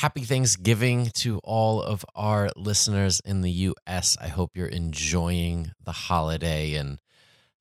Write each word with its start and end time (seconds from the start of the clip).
Happy 0.00 0.24
Thanksgiving 0.24 1.08
to 1.14 1.38
all 1.42 1.80
of 1.80 2.04
our 2.14 2.50
listeners 2.54 3.22
in 3.24 3.40
the 3.40 3.50
US. 3.50 4.14
I 4.20 4.28
hope 4.28 4.50
you're 4.54 4.66
enjoying 4.66 5.72
the 5.82 5.92
holiday 5.92 6.74
and 6.74 6.98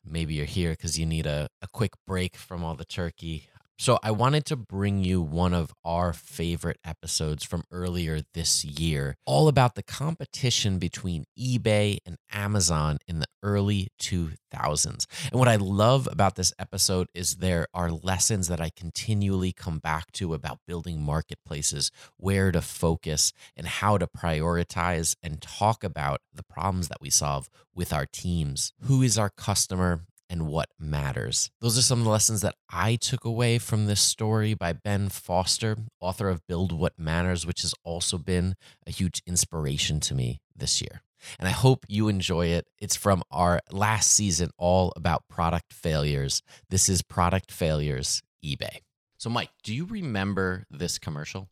maybe 0.04 0.34
you're 0.34 0.46
here 0.46 0.72
because 0.72 1.00
you 1.00 1.06
need 1.06 1.26
a, 1.28 1.48
a 1.62 1.68
quick 1.70 1.94
break 2.06 2.36
from 2.36 2.62
all 2.62 2.76
the 2.76 2.84
turkey. 2.84 3.48
So, 3.78 4.00
I 4.02 4.12
wanted 4.12 4.46
to 4.46 4.56
bring 4.56 5.04
you 5.04 5.22
one 5.22 5.54
of 5.54 5.74
our 5.84 6.14
favorite 6.14 6.80
episodes 6.86 7.44
from 7.44 7.66
earlier 7.72 8.22
this 8.34 8.64
year, 8.64 9.18
all 9.26 9.50
about 9.50 9.76
the 9.76 9.84
competition 9.84 10.80
between 10.80 11.26
eBay 11.38 11.98
and 12.06 12.16
Amazon 12.32 13.00
in 13.06 13.20
the 13.20 13.28
early 13.44 13.90
2000s. 14.02 15.06
And 15.30 15.40
what 15.40 15.50
I 15.50 15.58
love 15.58 16.08
about 16.10 16.36
this 16.36 16.54
episode 16.58 17.08
is 17.14 17.36
there 17.36 17.68
are 17.74 17.92
lessons 17.92 18.48
that 18.48 18.62
I 18.62 18.72
continually 18.74 19.52
come 19.52 19.80
back 19.80 20.10
to 20.14 20.34
about 20.34 20.60
building 20.66 21.02
marketplaces, 21.02 21.92
where 22.16 22.54
to 22.54 22.62
focus, 22.62 23.34
and 23.58 23.68
how 23.68 23.98
to 23.98 24.08
prioritize 24.08 25.18
and 25.22 25.42
talk 25.42 25.84
about 25.84 26.22
the 26.34 26.44
problems 26.44 26.88
that 26.88 27.02
we 27.02 27.10
solve 27.10 27.50
with 27.76 27.92
our 27.92 28.06
teams. 28.06 28.72
Who 28.84 29.02
is 29.02 29.18
our 29.18 29.30
customer? 29.30 30.06
And 30.30 30.48
what 30.48 30.70
matters. 30.80 31.52
Those 31.62 31.78
are 31.78 31.82
some 31.82 32.00
of 32.00 32.06
the 32.06 32.12
lessons 32.12 32.42
that 32.42 32.56
I 32.70 32.96
took 32.96 33.26
away 33.26 33.58
from 33.58 33.86
this 33.86 34.02
story 34.02 34.54
by 34.54 34.74
Ben 34.74 35.10
Foster, 35.10 35.78
author 36.00 36.30
of 36.30 36.46
Build 36.48 36.72
What 36.72 36.98
Matters, 36.98 37.46
which 37.46 37.62
has 37.62 37.74
also 37.84 38.18
been 38.18 38.56
a 38.88 38.92
huge 38.92 39.22
inspiration 39.28 40.00
to 40.02 40.16
me 40.16 40.42
this 40.56 40.82
year. 40.82 41.02
And 41.40 41.48
I 41.48 41.52
hope 41.52 41.86
you 41.88 42.08
enjoy 42.08 42.48
it. 42.48 42.68
It's 42.80 42.96
from 42.96 43.24
our 43.32 43.60
last 43.72 44.12
season, 44.12 44.52
all 44.58 44.94
about 44.96 45.28
product 45.28 45.74
failures. 45.74 46.42
This 46.70 46.88
is 46.90 47.02
Product 47.02 47.52
Failures 47.52 48.22
eBay. 48.44 48.80
So, 49.18 49.30
Mike, 49.30 49.50
do 49.64 49.74
you 49.74 49.86
remember 49.86 50.66
this 50.70 51.00
commercial? 51.00 51.50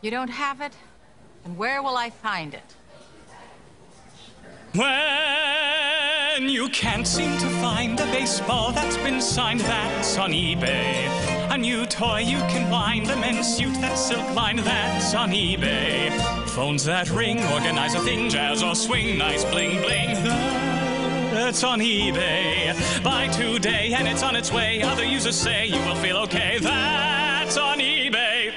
You 0.00 0.10
don't 0.10 0.30
have 0.30 0.60
it? 0.60 0.72
And 1.44 1.56
where 1.56 1.82
will 1.82 1.96
I 1.96 2.10
find 2.10 2.54
it? 2.54 2.74
When 6.38 6.50
you 6.50 6.68
can't 6.68 7.06
seem 7.06 7.38
to 7.38 7.48
find 7.62 7.98
a 7.98 8.04
baseball 8.12 8.70
that's 8.70 8.98
been 8.98 9.22
signed, 9.22 9.60
that's 9.60 10.18
on 10.18 10.32
eBay. 10.32 11.08
A 11.50 11.56
new 11.56 11.86
toy 11.86 12.18
you 12.18 12.36
can 12.40 12.70
wind, 12.70 13.08
a 13.08 13.16
men's 13.16 13.56
suit 13.56 13.72
that's 13.80 14.08
silk 14.08 14.34
lined, 14.34 14.58
that's 14.58 15.14
on 15.14 15.30
eBay. 15.30 16.10
Phones 16.50 16.84
that 16.84 17.08
ring, 17.08 17.42
organize 17.44 17.94
a 17.94 18.00
thing, 18.00 18.28
jazz 18.28 18.62
or 18.62 18.74
swing, 18.74 19.16
nice 19.16 19.46
bling 19.46 19.80
bling, 19.80 20.08
that's 21.32 21.64
on 21.64 21.80
eBay. 21.80 23.02
Buy 23.02 23.28
today 23.28 23.94
and 23.94 24.06
it's 24.06 24.22
on 24.22 24.36
its 24.36 24.52
way. 24.52 24.82
Other 24.82 25.04
users 25.04 25.36
say 25.36 25.64
you 25.64 25.80
will 25.86 25.96
feel 25.96 26.18
okay, 26.18 26.58
that's 26.60 27.56
on 27.56 27.78
eBay. 27.78 28.52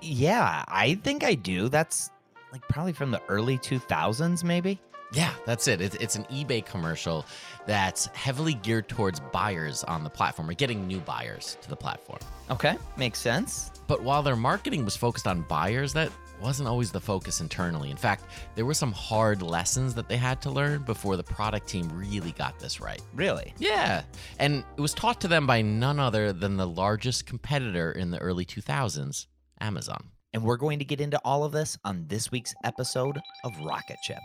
Yeah, 0.00 0.64
I 0.68 0.94
think 1.02 1.24
I 1.24 1.34
do. 1.34 1.68
That's 1.68 2.10
like 2.52 2.62
probably 2.68 2.92
from 2.92 3.10
the 3.10 3.20
early 3.28 3.58
2000s, 3.58 4.44
maybe. 4.44 4.78
Yeah, 5.12 5.32
that's 5.46 5.68
it. 5.68 5.80
It's, 5.80 5.96
it's 5.96 6.16
an 6.16 6.24
eBay 6.24 6.64
commercial 6.64 7.24
that's 7.66 8.06
heavily 8.06 8.54
geared 8.54 8.88
towards 8.88 9.20
buyers 9.20 9.84
on 9.84 10.04
the 10.04 10.10
platform 10.10 10.50
or 10.50 10.54
getting 10.54 10.86
new 10.86 10.98
buyers 11.00 11.56
to 11.62 11.68
the 11.68 11.76
platform. 11.76 12.20
Okay, 12.50 12.76
makes 12.96 13.18
sense. 13.18 13.70
But 13.86 14.02
while 14.02 14.22
their 14.22 14.36
marketing 14.36 14.84
was 14.84 14.96
focused 14.96 15.26
on 15.26 15.42
buyers, 15.42 15.92
that 15.94 16.12
wasn't 16.40 16.68
always 16.68 16.92
the 16.92 17.00
focus 17.00 17.40
internally. 17.40 17.90
In 17.90 17.96
fact, 17.96 18.24
there 18.54 18.64
were 18.64 18.74
some 18.74 18.92
hard 18.92 19.42
lessons 19.42 19.94
that 19.94 20.08
they 20.08 20.16
had 20.16 20.40
to 20.42 20.50
learn 20.50 20.82
before 20.82 21.16
the 21.16 21.22
product 21.22 21.68
team 21.68 21.88
really 21.92 22.32
got 22.32 22.58
this 22.58 22.80
right. 22.80 23.00
Really? 23.14 23.54
Yeah. 23.58 24.02
And 24.38 24.62
it 24.76 24.80
was 24.80 24.94
taught 24.94 25.20
to 25.22 25.28
them 25.28 25.46
by 25.46 25.62
none 25.62 25.98
other 25.98 26.32
than 26.32 26.56
the 26.56 26.66
largest 26.66 27.26
competitor 27.26 27.92
in 27.92 28.10
the 28.10 28.18
early 28.18 28.44
2000s, 28.44 29.26
Amazon. 29.60 30.10
And 30.34 30.42
we're 30.42 30.58
going 30.58 30.78
to 30.78 30.84
get 30.84 31.00
into 31.00 31.18
all 31.24 31.44
of 31.44 31.52
this 31.52 31.78
on 31.84 32.04
this 32.06 32.30
week's 32.30 32.54
episode 32.62 33.18
of 33.44 33.58
Rocket 33.60 33.96
Ship. 34.04 34.20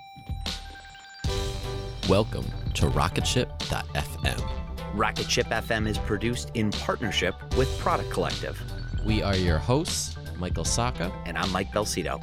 Welcome 2.09 2.43
to 2.73 2.87
rocketship.fm. 2.87 4.51
Rocket 4.93 5.31
Ship 5.31 5.47
FM 5.47 5.87
is 5.87 5.97
produced 5.97 6.51
in 6.53 6.69
partnership 6.69 7.33
with 7.55 7.79
Product 7.79 8.11
Collective. 8.11 8.61
We 9.05 9.23
are 9.23 9.37
your 9.37 9.57
hosts, 9.57 10.17
Michael 10.37 10.65
Sacca. 10.65 11.13
And 11.25 11.37
I'm 11.37 11.49
Mike 11.53 11.71
Belsito. 11.71 12.21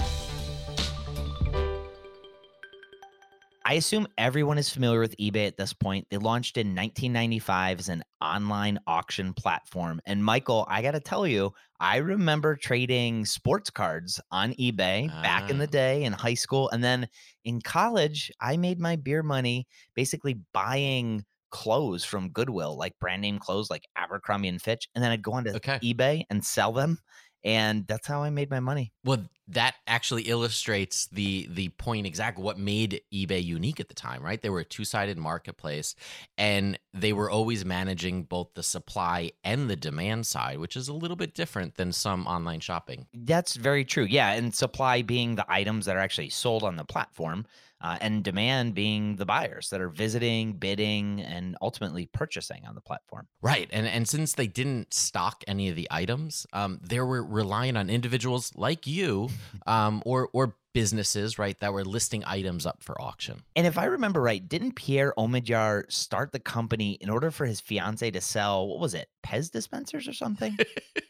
I 3.70 3.75
assume 3.75 4.08
everyone 4.19 4.58
is 4.58 4.69
familiar 4.69 4.99
with 4.99 5.17
eBay 5.19 5.46
at 5.46 5.56
this 5.56 5.72
point. 5.72 6.08
They 6.11 6.19
launched 6.19 6.56
in 6.56 6.75
1995 6.75 7.78
as 7.78 7.88
an 7.88 8.02
online 8.20 8.81
auction 8.88 9.32
platform. 9.32 10.00
And 10.06 10.25
Michael, 10.25 10.67
I 10.69 10.82
got 10.82 10.90
to 10.90 10.99
tell 10.99 11.25
you, 11.25 11.52
I 11.78 11.99
remember 11.99 12.56
trading 12.56 13.26
sports 13.26 13.70
cards 13.70 14.20
on 14.32 14.55
eBay 14.55 15.14
back 15.22 15.49
in 15.49 15.58
the 15.58 15.69
Ah. 15.69 15.69
day 15.69 16.02
in 16.02 16.12
high 16.12 16.34
school. 16.34 16.69
And 16.70 16.82
then 16.82 17.06
in 17.44 17.61
college, 17.61 18.32
I 18.40 18.56
made 18.56 18.81
my 18.81 18.96
beer 18.96 19.22
money 19.22 19.69
basically 19.94 20.40
buying 20.52 21.25
clothes 21.52 22.05
from 22.05 22.31
Goodwill, 22.31 22.76
like 22.76 22.99
brand 22.99 23.22
name 23.22 23.38
clothes 23.38 23.70
like 23.70 23.87
Abercrombie 23.94 24.49
and 24.49 24.61
Fitch. 24.61 24.88
And 24.96 25.05
then 25.05 25.12
I'd 25.12 25.22
go 25.22 25.34
onto 25.34 25.55
Okay. 25.55 25.81
eBay 25.81 26.25
and 26.28 26.44
sell 26.44 26.72
them. 26.72 26.99
And 27.42 27.87
that's 27.87 28.06
how 28.06 28.22
I 28.22 28.31
made 28.31 28.50
my 28.50 28.60
money. 28.60 28.92
Well, 29.04 29.25
that 29.48 29.75
actually 29.87 30.22
illustrates 30.25 31.06
the 31.06 31.48
the 31.50 31.70
point 31.70 32.06
exactly 32.06 32.44
what 32.44 32.58
made 32.58 33.00
eBay 33.12 33.42
unique 33.42 33.81
at 33.81 33.88
the 33.88 33.94
time, 33.94 34.22
right? 34.22 34.40
They 34.40 34.50
were 34.50 34.60
a 34.60 34.64
two-sided 34.64 35.19
marketplace 35.19 35.94
and 36.38 36.78
they 36.94 37.12
were 37.12 37.31
always 37.31 37.64
managing 37.64 38.25
both 38.25 38.54
the 38.54 38.62
supply 38.62 39.32
and 39.42 39.69
the 39.69 39.76
demand 39.76 40.26
side, 40.26 40.58
which 40.58 40.76
is 40.76 40.88
a 40.88 40.92
little 40.92 41.16
bit 41.16 41.34
different 41.34 41.76
than 41.76 41.92
some 41.92 42.26
online 42.26 42.60
shopping. 42.60 43.06
That's 43.12 43.56
very 43.56 43.84
true. 43.84 44.04
Yeah. 44.04 44.32
And 44.32 44.54
supply 44.54 45.02
being 45.02 45.34
the 45.34 45.50
items 45.50 45.86
that 45.86 45.96
are 45.96 46.00
actually 46.00 46.31
sold 46.31 46.62
on 46.62 46.76
the 46.76 46.84
platform, 46.84 47.46
uh, 47.81 47.99
and 48.00 48.23
demand 48.23 48.75
being 48.75 49.17
the 49.17 49.27
buyers 49.27 49.71
that 49.71 49.81
are 49.81 49.88
visiting, 49.88 50.53
bidding, 50.53 51.21
and 51.21 51.56
ultimately 51.62 52.06
purchasing 52.06 52.67
on 52.67 52.75
the 52.75 52.81
platform. 52.81 53.27
Right. 53.43 53.69
And 53.73 53.87
and 53.87 54.09
since 54.09 54.35
they 54.35 54.47
didn't 54.47 54.93
stock 54.93 55.43
any 55.47 55.69
of 55.69 55.77
the 55.77 55.88
items, 55.91 56.47
um, 56.53 56.81
they 56.82 57.00
were 57.00 57.25
relying 57.25 57.77
on 57.77 57.91
individuals 57.91 58.53
like 58.55 58.87
you 58.87 59.29
um, 59.67 60.03
or 60.05 60.29
or 60.32 60.56
businesses, 60.73 61.38
right, 61.38 61.59
that 61.61 61.73
were 61.73 61.85
listing 61.85 62.25
items 62.25 62.67
up 62.67 62.82
for 62.82 63.00
auction. 63.00 63.43
And 63.56 63.67
if 63.67 63.79
I 63.79 63.87
remember 63.87 64.21
right, 64.21 64.47
didn't 64.47 64.77
Pierre 64.77 65.12
Omidyar 65.19 65.91
start 65.91 66.32
the 66.32 66.38
company 66.38 66.93
in 67.00 67.11
order 67.11 67.31
for 67.31 67.44
his 67.44 67.61
fiance 67.61 68.09
to 68.11 68.21
sell, 68.21 68.69
what 68.69 68.79
was 68.79 68.94
it, 68.94 69.09
Pez 69.25 69.50
dispensers 69.50 70.06
or 70.06 70.12
something? 70.12 70.56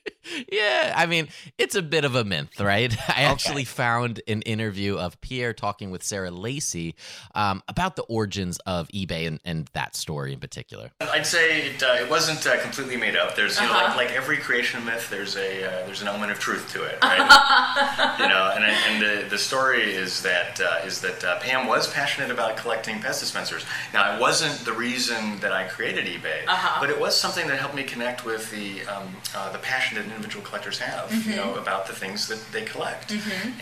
yeah, 0.50 0.94
I 0.96 1.06
mean, 1.06 1.28
it's 1.58 1.74
a 1.74 1.82
bit 1.82 2.04
of 2.04 2.14
a 2.14 2.24
myth, 2.24 2.60
right? 2.60 2.94
I 3.08 3.22
actually 3.22 3.64
found 3.64 4.20
an 4.26 4.42
interview 4.42 4.96
of 4.96 5.20
Pierre 5.20 5.52
talking 5.52 5.90
with 5.90 6.02
Sarah 6.02 6.30
Lacy 6.30 6.94
um, 7.34 7.62
about 7.68 7.96
the 7.96 8.02
origins 8.02 8.58
of 8.66 8.88
eBay 8.88 9.26
and, 9.26 9.40
and 9.44 9.68
that 9.72 9.96
story 9.96 10.32
in 10.32 10.40
particular. 10.40 10.90
I'd 11.00 11.26
say 11.26 11.68
it, 11.68 11.82
uh, 11.82 11.96
it 12.00 12.08
wasn't 12.08 12.46
uh, 12.46 12.60
completely 12.60 12.96
made 12.96 13.16
up. 13.16 13.36
There's, 13.36 13.60
you 13.60 13.66
know, 13.66 13.72
like, 13.72 13.96
like 13.96 14.10
every 14.12 14.36
creation 14.36 14.84
myth, 14.84 15.08
there's 15.10 15.36
a 15.36 15.64
uh, 15.64 15.86
there's 15.86 16.02
an 16.02 16.08
element 16.08 16.32
of 16.32 16.38
truth 16.38 16.72
to 16.72 16.82
it, 16.84 16.98
right? 17.02 18.16
you 18.20 18.28
know, 18.28 18.52
and, 18.54 18.64
and 18.64 19.02
the, 19.02 19.28
the 19.28 19.38
story 19.38 19.92
is 19.92 20.22
that 20.22 20.60
uh, 20.60 20.80
is 20.84 21.00
that 21.00 21.22
uh, 21.24 21.38
Pam 21.40 21.66
was 21.66 21.92
passionate 21.92 22.30
about 22.30 22.56
collecting 22.56 22.96
Pez 22.96 23.20
dispensers. 23.20 23.64
Now, 23.92 24.14
it 24.14 24.20
wasn't 24.20 24.64
the 24.64 24.72
reason 24.72 25.38
that 25.40 25.52
I 25.52 25.64
created 25.64 26.06
eBay, 26.06 26.46
but 26.80 26.90
it 26.90 26.98
was 27.00 27.18
something 27.18 27.46
that 27.48 27.58
helped 27.58 27.74
me 27.74 27.82
connect 27.82 28.24
with 28.24 28.50
the 28.50 28.84
um, 28.86 29.16
uh, 29.34 29.52
the 29.52 29.58
passion 29.58 29.96
that 29.98 30.06
individual 30.20 30.44
collectors 30.44 30.78
have, 30.78 31.12
you 31.26 31.34
know, 31.34 31.54
about 31.54 31.86
the 31.86 31.94
things 31.94 32.28
that 32.28 32.40
they 32.52 32.62
collect, 32.62 33.12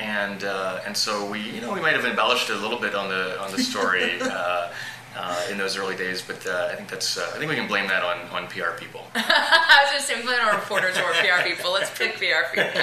and 0.00 0.42
uh, 0.42 0.80
and 0.84 0.96
so 0.96 1.24
we, 1.30 1.40
you 1.40 1.60
know, 1.60 1.72
we 1.72 1.80
might 1.80 1.94
have 1.94 2.04
embellished 2.04 2.50
a 2.50 2.56
little 2.56 2.78
bit 2.78 2.94
on 2.94 3.08
the 3.08 3.40
on 3.40 3.52
the 3.52 3.58
story. 3.58 4.18
uh, 4.20 4.72
uh, 5.16 5.46
in 5.50 5.58
those 5.58 5.76
early 5.76 5.96
days, 5.96 6.22
but 6.22 6.46
uh, 6.46 6.68
I 6.70 6.76
think 6.76 6.88
that's 6.88 7.18
uh, 7.18 7.32
I 7.34 7.38
think 7.38 7.50
we 7.50 7.56
can 7.56 7.66
blame 7.66 7.88
that 7.88 8.04
on, 8.04 8.18
on 8.28 8.46
PR 8.46 8.78
people. 8.78 9.04
I 9.14 9.80
was 9.82 9.92
just 9.92 10.06
saying, 10.06 10.24
we 10.24 10.32
our 10.32 10.54
reporters 10.54 10.96
or 10.96 11.10
PR 11.14 11.42
people. 11.42 11.72
Let's 11.72 11.90
pick 11.98 12.16
PR 12.16 12.54
people. 12.54 12.82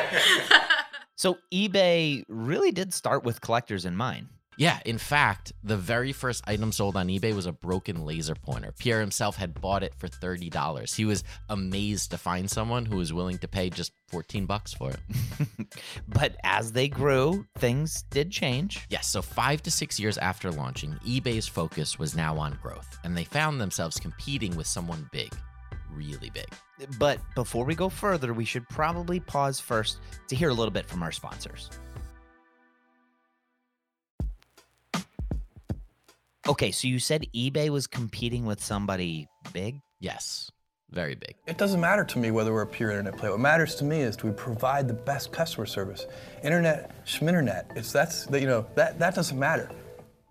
so 1.15 1.37
eBay 1.53 2.25
really 2.27 2.71
did 2.71 2.93
start 2.93 3.23
with 3.23 3.39
collectors 3.39 3.85
in 3.85 3.95
mind. 3.95 4.27
Yeah, 4.57 4.79
in 4.85 4.97
fact, 4.97 5.51
the 5.63 5.75
very 5.75 6.13
first 6.13 6.43
item 6.47 6.71
sold 6.71 6.95
on 6.95 7.07
eBay 7.07 7.35
was 7.35 7.45
a 7.45 7.51
broken 7.51 8.05
laser 8.05 8.35
pointer. 8.35 8.73
Pierre 8.77 9.01
himself 9.01 9.35
had 9.35 9.59
bought 9.59 9.83
it 9.83 9.93
for 9.95 10.07
$30. 10.07 10.95
He 10.95 11.03
was 11.03 11.23
amazed 11.49 12.11
to 12.11 12.17
find 12.17 12.49
someone 12.49 12.85
who 12.85 12.97
was 12.97 13.11
willing 13.11 13.37
to 13.39 13.47
pay 13.47 13.69
just 13.69 13.91
14 14.07 14.45
bucks 14.45 14.73
for 14.73 14.91
it. 14.91 14.99
But 16.07 16.37
as 16.43 16.71
they 16.71 16.87
grew, 16.87 17.45
things 17.57 18.03
did 18.03 18.31
change. 18.31 18.85
Yes, 18.89 19.07
so 19.07 19.21
five 19.21 19.61
to 19.63 19.71
six 19.71 19.99
years 19.99 20.17
after 20.17 20.51
launching, 20.51 20.93
eBay's 21.05 21.47
focus 21.47 21.99
was 21.99 22.15
now 22.15 22.37
on 22.37 22.57
growth, 22.61 22.97
and 23.03 23.17
they 23.17 23.25
found 23.25 23.59
themselves 23.59 23.99
competing 23.99 24.55
with 24.55 24.67
someone 24.67 25.09
big, 25.11 25.33
really 25.91 26.29
big. 26.29 26.47
But 26.97 27.19
before 27.35 27.65
we 27.65 27.75
go 27.75 27.89
further, 27.89 28.33
we 28.33 28.45
should 28.45 28.67
probably 28.69 29.19
pause 29.19 29.59
first 29.59 29.99
to 30.29 30.35
hear 30.35 30.49
a 30.49 30.53
little 30.53 30.71
bit 30.71 30.85
from 30.85 31.03
our 31.03 31.11
sponsors. 31.11 31.69
Okay, 36.47 36.69
so 36.69 36.87
you 36.87 36.99
said 36.99 37.25
eBay 37.35 37.69
was 37.69 37.87
competing 37.87 38.45
with 38.45 38.63
somebody 38.63 39.27
big? 39.51 39.81
Yes, 39.99 40.51
very 40.91 41.15
big. 41.15 41.33
It 41.47 41.57
doesn't 41.57 41.81
matter 41.81 42.03
to 42.03 42.19
me 42.19 42.29
whether 42.29 42.53
we're 42.53 42.61
a 42.61 42.67
pure 42.67 42.91
internet 42.91 43.17
player. 43.17 43.31
What 43.31 43.39
matters 43.39 43.73
to 43.75 43.83
me 43.83 44.01
is 44.01 44.15
do 44.15 44.27
we 44.27 44.33
provide 44.33 44.87
the 44.87 44.93
best 44.93 45.31
customer 45.31 45.65
service? 45.65 46.05
Internet, 46.43 47.03
schminternet. 47.03 47.75
It's 47.75 47.91
that's 47.91 48.27
that 48.27 48.41
you 48.41 48.47
know 48.47 48.67
that 48.75 48.99
that 48.99 49.15
doesn't 49.15 49.39
matter. 49.39 49.71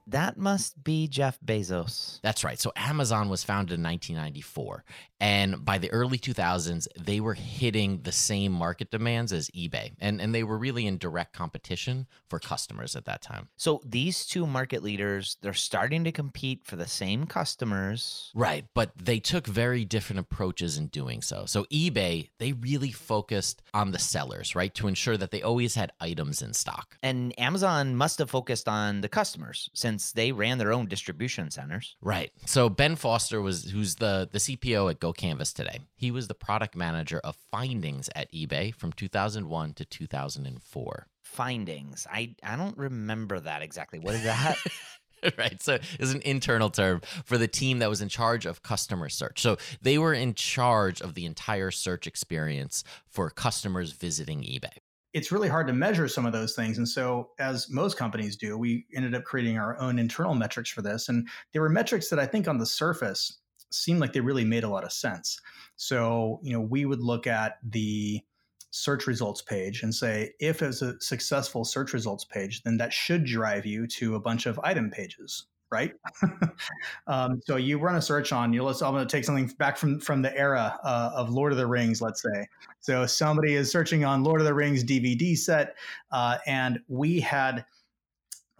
That 0.06 0.36
must 0.36 0.82
be 0.84 1.08
Jeff 1.08 1.38
Bezos. 1.40 2.20
That's 2.22 2.44
right. 2.44 2.58
So 2.58 2.72
Amazon 2.76 3.28
was 3.28 3.44
founded 3.44 3.78
in 3.78 3.82
1994. 3.84 4.84
And 5.20 5.64
by 5.64 5.78
the 5.78 5.90
early 5.90 6.18
2000s, 6.18 6.86
they 7.00 7.20
were 7.20 7.34
hitting 7.34 8.02
the 8.02 8.12
same 8.12 8.52
market 8.52 8.90
demands 8.90 9.32
as 9.32 9.48
eBay. 9.50 9.92
And, 9.98 10.20
and 10.20 10.34
they 10.34 10.42
were 10.42 10.58
really 10.58 10.86
in 10.86 10.98
direct 10.98 11.32
competition 11.32 12.06
for 12.28 12.38
customers 12.38 12.94
at 12.94 13.06
that 13.06 13.22
time. 13.22 13.48
So 13.56 13.80
these 13.86 14.26
two 14.26 14.46
market 14.46 14.82
leaders, 14.82 15.38
they're 15.40 15.54
starting 15.54 16.04
to 16.04 16.12
compete 16.12 16.64
for 16.64 16.76
the 16.76 16.86
same 16.86 17.26
customers. 17.26 18.32
Right. 18.34 18.66
But 18.74 18.92
they 18.96 19.18
took 19.18 19.46
very 19.46 19.86
different 19.86 20.20
approaches 20.20 20.76
in 20.76 20.88
doing 20.88 21.22
so. 21.22 21.46
So 21.46 21.64
eBay, 21.72 22.28
they 22.38 22.52
really 22.52 22.92
focused 22.92 23.62
on 23.72 23.92
the 23.92 23.98
sellers, 23.98 24.54
right? 24.54 24.74
To 24.74 24.88
ensure 24.88 25.16
that 25.16 25.30
they 25.30 25.42
always 25.42 25.74
had 25.74 25.92
items 26.00 26.42
in 26.42 26.52
stock. 26.52 26.98
And 27.02 27.38
Amazon 27.38 27.96
must 27.96 28.18
have 28.18 28.30
focused 28.30 28.68
on 28.68 29.00
the 29.00 29.08
customers 29.08 29.70
since 29.72 29.93
they 30.12 30.32
ran 30.32 30.58
their 30.58 30.72
own 30.72 30.86
distribution 30.86 31.50
centers. 31.50 31.96
Right. 32.00 32.30
So 32.46 32.68
Ben 32.68 32.96
Foster 32.96 33.40
was 33.40 33.70
who's 33.70 33.96
the 33.96 34.28
the 34.30 34.38
CPO 34.38 34.90
at 34.90 35.00
GoCanvas 35.00 35.54
today. 35.54 35.80
He 35.96 36.10
was 36.10 36.28
the 36.28 36.34
product 36.34 36.76
manager 36.76 37.20
of 37.22 37.36
findings 37.50 38.08
at 38.14 38.32
eBay 38.32 38.74
from 38.74 38.92
2001 38.92 39.74
to 39.74 39.84
2004. 39.84 41.06
Findings. 41.22 42.06
I 42.10 42.34
I 42.42 42.56
don't 42.56 42.76
remember 42.76 43.40
that 43.40 43.62
exactly. 43.62 43.98
What 43.98 44.14
is 44.14 44.24
that? 44.24 44.56
right. 45.38 45.62
So 45.62 45.78
it's 45.98 46.12
an 46.12 46.22
internal 46.24 46.70
term 46.70 47.00
for 47.24 47.38
the 47.38 47.48
team 47.48 47.78
that 47.78 47.88
was 47.88 48.02
in 48.02 48.08
charge 48.08 48.46
of 48.46 48.62
customer 48.62 49.08
search. 49.08 49.40
So 49.40 49.56
they 49.80 49.98
were 49.98 50.14
in 50.14 50.34
charge 50.34 51.00
of 51.00 51.14
the 51.14 51.24
entire 51.26 51.70
search 51.70 52.06
experience 52.06 52.84
for 53.06 53.30
customers 53.30 53.92
visiting 53.92 54.40
eBay. 54.40 54.78
It's 55.14 55.30
really 55.30 55.48
hard 55.48 55.68
to 55.68 55.72
measure 55.72 56.08
some 56.08 56.26
of 56.26 56.32
those 56.32 56.54
things. 56.54 56.76
And 56.76 56.88
so, 56.88 57.30
as 57.38 57.70
most 57.70 57.96
companies 57.96 58.36
do, 58.36 58.58
we 58.58 58.84
ended 58.94 59.14
up 59.14 59.24
creating 59.24 59.56
our 59.58 59.78
own 59.80 59.98
internal 59.98 60.34
metrics 60.34 60.70
for 60.70 60.82
this. 60.82 61.08
And 61.08 61.28
they 61.52 61.60
were 61.60 61.68
metrics 61.68 62.10
that 62.10 62.18
I 62.18 62.26
think 62.26 62.48
on 62.48 62.58
the 62.58 62.66
surface 62.66 63.38
seemed 63.70 64.00
like 64.00 64.12
they 64.12 64.20
really 64.20 64.44
made 64.44 64.64
a 64.64 64.68
lot 64.68 64.84
of 64.84 64.92
sense. 64.92 65.40
So, 65.76 66.40
you 66.42 66.52
know, 66.52 66.60
we 66.60 66.84
would 66.84 67.00
look 67.00 67.26
at 67.26 67.58
the 67.62 68.20
search 68.70 69.06
results 69.06 69.40
page 69.40 69.84
and 69.84 69.94
say, 69.94 70.32
if 70.40 70.60
it's 70.60 70.82
a 70.82 71.00
successful 71.00 71.64
search 71.64 71.92
results 71.92 72.24
page, 72.24 72.62
then 72.64 72.76
that 72.78 72.92
should 72.92 73.24
drive 73.24 73.64
you 73.64 73.86
to 73.86 74.16
a 74.16 74.20
bunch 74.20 74.46
of 74.46 74.58
item 74.64 74.90
pages. 74.90 75.46
Right, 75.70 75.92
um, 77.08 77.40
so 77.44 77.56
you 77.56 77.78
run 77.78 77.96
a 77.96 78.02
search 78.02 78.32
on 78.32 78.52
you. 78.52 78.62
Let's. 78.62 78.80
I'm 78.80 78.92
going 78.92 79.06
to 79.06 79.10
take 79.10 79.24
something 79.24 79.48
back 79.58 79.76
from 79.76 79.98
from 79.98 80.22
the 80.22 80.36
era 80.36 80.78
uh, 80.84 81.10
of 81.14 81.30
Lord 81.30 81.50
of 81.50 81.58
the 81.58 81.66
Rings. 81.66 82.00
Let's 82.00 82.22
say, 82.22 82.46
so 82.80 83.06
somebody 83.06 83.54
is 83.54 83.72
searching 83.72 84.04
on 84.04 84.22
Lord 84.22 84.40
of 84.40 84.46
the 84.46 84.54
Rings 84.54 84.84
DVD 84.84 85.36
set, 85.36 85.76
uh, 86.12 86.38
and 86.46 86.78
we 86.86 87.18
had 87.18 87.64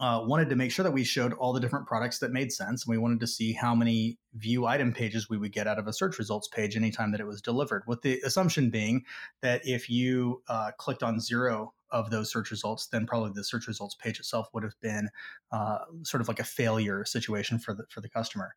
uh, 0.00 0.22
wanted 0.24 0.48
to 0.48 0.56
make 0.56 0.72
sure 0.72 0.82
that 0.82 0.90
we 0.90 1.04
showed 1.04 1.32
all 1.34 1.52
the 1.52 1.60
different 1.60 1.86
products 1.86 2.18
that 2.18 2.32
made 2.32 2.52
sense, 2.52 2.84
and 2.84 2.90
we 2.90 2.98
wanted 2.98 3.20
to 3.20 3.26
see 3.26 3.52
how 3.52 3.74
many 3.74 4.18
view 4.34 4.66
item 4.66 4.92
pages 4.92 5.28
we 5.28 5.38
would 5.38 5.52
get 5.52 5.68
out 5.68 5.78
of 5.78 5.86
a 5.86 5.92
search 5.92 6.18
results 6.18 6.48
page 6.48 6.76
anytime 6.76 7.12
that 7.12 7.20
it 7.20 7.26
was 7.26 7.40
delivered. 7.40 7.84
With 7.86 8.02
the 8.02 8.20
assumption 8.24 8.70
being 8.70 9.04
that 9.40 9.60
if 9.64 9.88
you 9.88 10.42
uh, 10.48 10.72
clicked 10.78 11.02
on 11.02 11.20
zero 11.20 11.73
of 11.90 12.10
those 12.10 12.30
search 12.30 12.50
results, 12.50 12.86
then 12.88 13.06
probably 13.06 13.30
the 13.34 13.44
search 13.44 13.66
results 13.66 13.94
page 13.94 14.18
itself 14.18 14.48
would 14.52 14.62
have 14.62 14.78
been 14.80 15.08
uh, 15.52 15.78
sort 16.02 16.20
of 16.20 16.28
like 16.28 16.40
a 16.40 16.44
failure 16.44 17.04
situation 17.04 17.58
for 17.58 17.74
the 17.74 17.84
for 17.90 18.00
the 18.00 18.08
customer. 18.08 18.54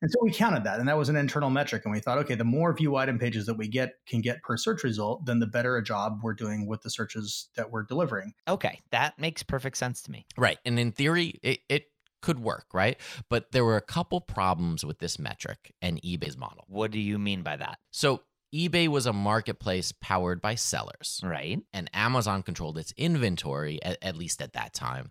And 0.00 0.10
so 0.10 0.18
we 0.22 0.32
counted 0.32 0.64
that, 0.64 0.78
and 0.78 0.88
that 0.88 0.96
was 0.96 1.08
an 1.08 1.16
internal 1.16 1.50
metric. 1.50 1.82
And 1.84 1.92
we 1.92 2.00
thought, 2.00 2.18
okay, 2.18 2.34
the 2.34 2.44
more 2.44 2.72
view 2.74 2.96
item 2.96 3.18
pages 3.18 3.46
that 3.46 3.54
we 3.54 3.68
get 3.68 3.94
can 4.06 4.20
get 4.20 4.42
per 4.42 4.56
search 4.56 4.84
result, 4.84 5.26
then 5.26 5.38
the 5.38 5.46
better 5.46 5.76
a 5.76 5.82
job 5.82 6.20
we're 6.22 6.34
doing 6.34 6.66
with 6.66 6.82
the 6.82 6.90
searches 6.90 7.48
that 7.56 7.70
we're 7.70 7.84
delivering. 7.84 8.32
Okay, 8.48 8.80
that 8.90 9.18
makes 9.18 9.42
perfect 9.42 9.76
sense 9.76 10.02
to 10.02 10.10
me. 10.10 10.26
Right. 10.36 10.58
And 10.64 10.78
in 10.78 10.92
theory, 10.92 11.38
it, 11.42 11.60
it 11.68 11.84
could 12.20 12.40
work, 12.40 12.66
right? 12.72 12.98
But 13.28 13.52
there 13.52 13.64
were 13.64 13.76
a 13.76 13.82
couple 13.82 14.20
problems 14.20 14.84
with 14.84 14.98
this 14.98 15.18
metric 15.18 15.72
and 15.80 16.02
eBay's 16.02 16.36
model. 16.36 16.64
What 16.68 16.90
do 16.90 16.98
you 16.98 17.18
mean 17.18 17.42
by 17.42 17.56
that? 17.56 17.78
So 17.90 18.22
eBay 18.54 18.88
was 18.88 19.06
a 19.06 19.12
marketplace 19.12 19.92
powered 20.00 20.40
by 20.40 20.54
sellers. 20.54 21.20
Right. 21.22 21.60
And 21.72 21.90
Amazon 21.92 22.42
controlled 22.42 22.78
its 22.78 22.92
inventory, 22.96 23.82
at, 23.82 23.98
at, 24.02 24.16
least 24.16 24.40
at 24.40 24.54
that 24.54 24.72
time. 24.72 25.10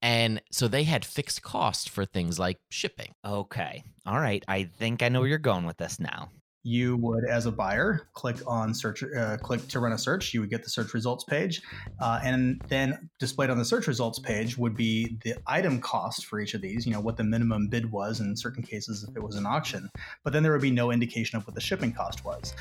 And 0.00 0.42
so 0.50 0.66
they 0.66 0.82
had 0.84 1.04
fixed 1.04 1.42
costs 1.42 1.88
for 1.88 2.04
things 2.04 2.38
like 2.38 2.58
shipping. 2.70 3.12
Okay. 3.24 3.84
All 4.04 4.18
right. 4.18 4.44
I 4.48 4.64
think 4.64 5.02
I 5.02 5.08
know 5.08 5.20
where 5.20 5.28
you're 5.28 5.38
going 5.38 5.64
with 5.64 5.76
this 5.76 6.00
now 6.00 6.30
you 6.64 6.96
would, 6.96 7.24
as 7.24 7.46
a 7.46 7.52
buyer, 7.52 8.08
click 8.14 8.36
on 8.46 8.72
search, 8.72 9.02
uh, 9.02 9.36
click 9.38 9.66
to 9.68 9.80
run 9.80 9.92
a 9.92 9.98
search. 9.98 10.32
You 10.32 10.40
would 10.40 10.50
get 10.50 10.62
the 10.62 10.70
search 10.70 10.94
results 10.94 11.24
page, 11.24 11.60
uh, 12.00 12.20
and 12.22 12.60
then 12.68 13.10
displayed 13.18 13.50
on 13.50 13.58
the 13.58 13.64
search 13.64 13.86
results 13.86 14.18
page 14.20 14.56
would 14.56 14.76
be 14.76 15.16
the 15.24 15.34
item 15.46 15.80
cost 15.80 16.26
for 16.26 16.40
each 16.40 16.54
of 16.54 16.60
these. 16.60 16.86
You 16.86 16.92
know 16.92 17.00
what 17.00 17.16
the 17.16 17.24
minimum 17.24 17.68
bid 17.68 17.90
was 17.90 18.20
in 18.20 18.36
certain 18.36 18.62
cases 18.62 19.06
if 19.08 19.16
it 19.16 19.22
was 19.22 19.36
an 19.36 19.46
auction, 19.46 19.90
but 20.22 20.32
then 20.32 20.42
there 20.42 20.52
would 20.52 20.62
be 20.62 20.70
no 20.70 20.92
indication 20.92 21.36
of 21.36 21.46
what 21.46 21.54
the 21.54 21.60
shipping 21.60 21.92
cost 21.92 22.24
was. 22.24 22.54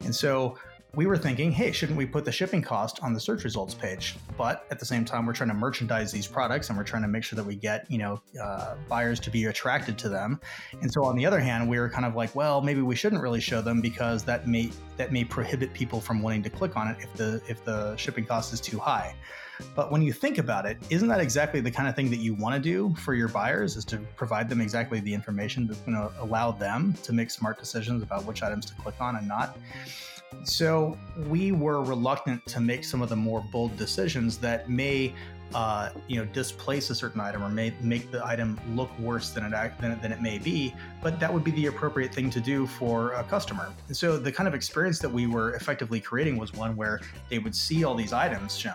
And 0.00 0.14
so 0.14 0.56
we 0.94 1.06
were 1.06 1.18
thinking, 1.18 1.52
hey, 1.52 1.70
shouldn't 1.70 1.98
we 1.98 2.06
put 2.06 2.24
the 2.24 2.32
shipping 2.32 2.62
cost 2.62 2.98
on 3.02 3.12
the 3.12 3.20
search 3.20 3.44
results 3.44 3.74
page? 3.74 4.16
But 4.36 4.66
at 4.70 4.78
the 4.78 4.86
same 4.86 5.04
time, 5.04 5.26
we're 5.26 5.34
trying 5.34 5.50
to 5.50 5.54
merchandise 5.54 6.10
these 6.10 6.26
products 6.26 6.70
and 6.70 6.78
we're 6.78 6.84
trying 6.84 7.02
to 7.02 7.08
make 7.08 7.24
sure 7.24 7.36
that 7.36 7.44
we 7.44 7.56
get, 7.56 7.90
you 7.90 7.98
know, 7.98 8.22
uh, 8.42 8.74
buyers 8.88 9.20
to 9.20 9.30
be 9.30 9.44
attracted 9.44 9.98
to 9.98 10.08
them. 10.08 10.40
And 10.80 10.90
so 10.90 11.04
on 11.04 11.16
the 11.16 11.26
other 11.26 11.40
hand, 11.40 11.68
we 11.68 11.78
were 11.78 11.90
kind 11.90 12.06
of 12.06 12.14
like, 12.14 12.34
well, 12.34 12.62
maybe 12.62 12.80
we 12.80 12.96
shouldn't 12.96 13.20
really 13.22 13.40
show 13.40 13.60
them 13.60 13.80
because 13.80 14.24
that 14.24 14.48
may 14.48 14.70
that 14.96 15.12
may 15.12 15.24
prohibit 15.24 15.72
people 15.74 16.00
from 16.00 16.22
wanting 16.22 16.42
to 16.42 16.50
click 16.50 16.76
on 16.76 16.88
it 16.88 16.96
if 17.00 17.12
the 17.14 17.42
if 17.48 17.64
the 17.64 17.94
shipping 17.96 18.24
cost 18.24 18.52
is 18.52 18.60
too 18.60 18.78
high. 18.78 19.14
But 19.74 19.90
when 19.90 20.02
you 20.02 20.12
think 20.12 20.38
about 20.38 20.66
it, 20.66 20.78
isn't 20.90 21.08
that 21.08 21.20
exactly 21.20 21.60
the 21.60 21.70
kind 21.70 21.88
of 21.88 21.96
thing 21.96 22.10
that 22.10 22.18
you 22.18 22.34
want 22.34 22.54
to 22.54 22.60
do 22.60 22.94
for 22.96 23.14
your 23.14 23.28
buyers 23.28 23.76
is 23.76 23.84
to 23.86 23.98
provide 24.16 24.48
them 24.48 24.60
exactly 24.60 25.00
the 25.00 25.12
information 25.12 25.66
that's 25.66 25.80
going 25.80 25.96
to 25.96 26.10
allow 26.20 26.50
them 26.50 26.94
to 27.02 27.12
make 27.12 27.30
smart 27.30 27.58
decisions 27.58 28.02
about 28.02 28.24
which 28.24 28.42
items 28.42 28.66
to 28.66 28.74
click 28.74 28.94
on 29.00 29.16
and 29.16 29.26
not? 29.26 29.56
So 30.44 30.96
we 31.26 31.52
were 31.52 31.82
reluctant 31.82 32.44
to 32.46 32.60
make 32.60 32.84
some 32.84 33.02
of 33.02 33.08
the 33.08 33.16
more 33.16 33.44
bold 33.52 33.76
decisions 33.76 34.38
that 34.38 34.68
may, 34.68 35.14
uh, 35.54 35.90
you 36.06 36.18
know, 36.18 36.24
displace 36.26 36.90
a 36.90 36.94
certain 36.94 37.20
item 37.20 37.42
or 37.42 37.48
may 37.48 37.72
make 37.80 38.10
the 38.10 38.24
item 38.24 38.58
look 38.74 38.96
worse 38.98 39.30
than 39.30 39.44
it 39.44 39.80
than, 39.80 40.00
than 40.00 40.12
it 40.12 40.20
may 40.20 40.38
be. 40.38 40.74
But 41.02 41.18
that 41.20 41.32
would 41.32 41.44
be 41.44 41.52
the 41.52 41.66
appropriate 41.66 42.14
thing 42.14 42.30
to 42.30 42.40
do 42.40 42.66
for 42.66 43.12
a 43.12 43.24
customer. 43.24 43.72
And 43.86 43.96
so 43.96 44.18
the 44.18 44.32
kind 44.32 44.48
of 44.48 44.54
experience 44.54 44.98
that 45.00 45.10
we 45.10 45.26
were 45.26 45.54
effectively 45.54 46.00
creating 46.00 46.36
was 46.36 46.52
one 46.52 46.76
where 46.76 47.00
they 47.28 47.38
would 47.38 47.54
see 47.54 47.84
all 47.84 47.94
these 47.94 48.12
items 48.12 48.56
shown 48.56 48.74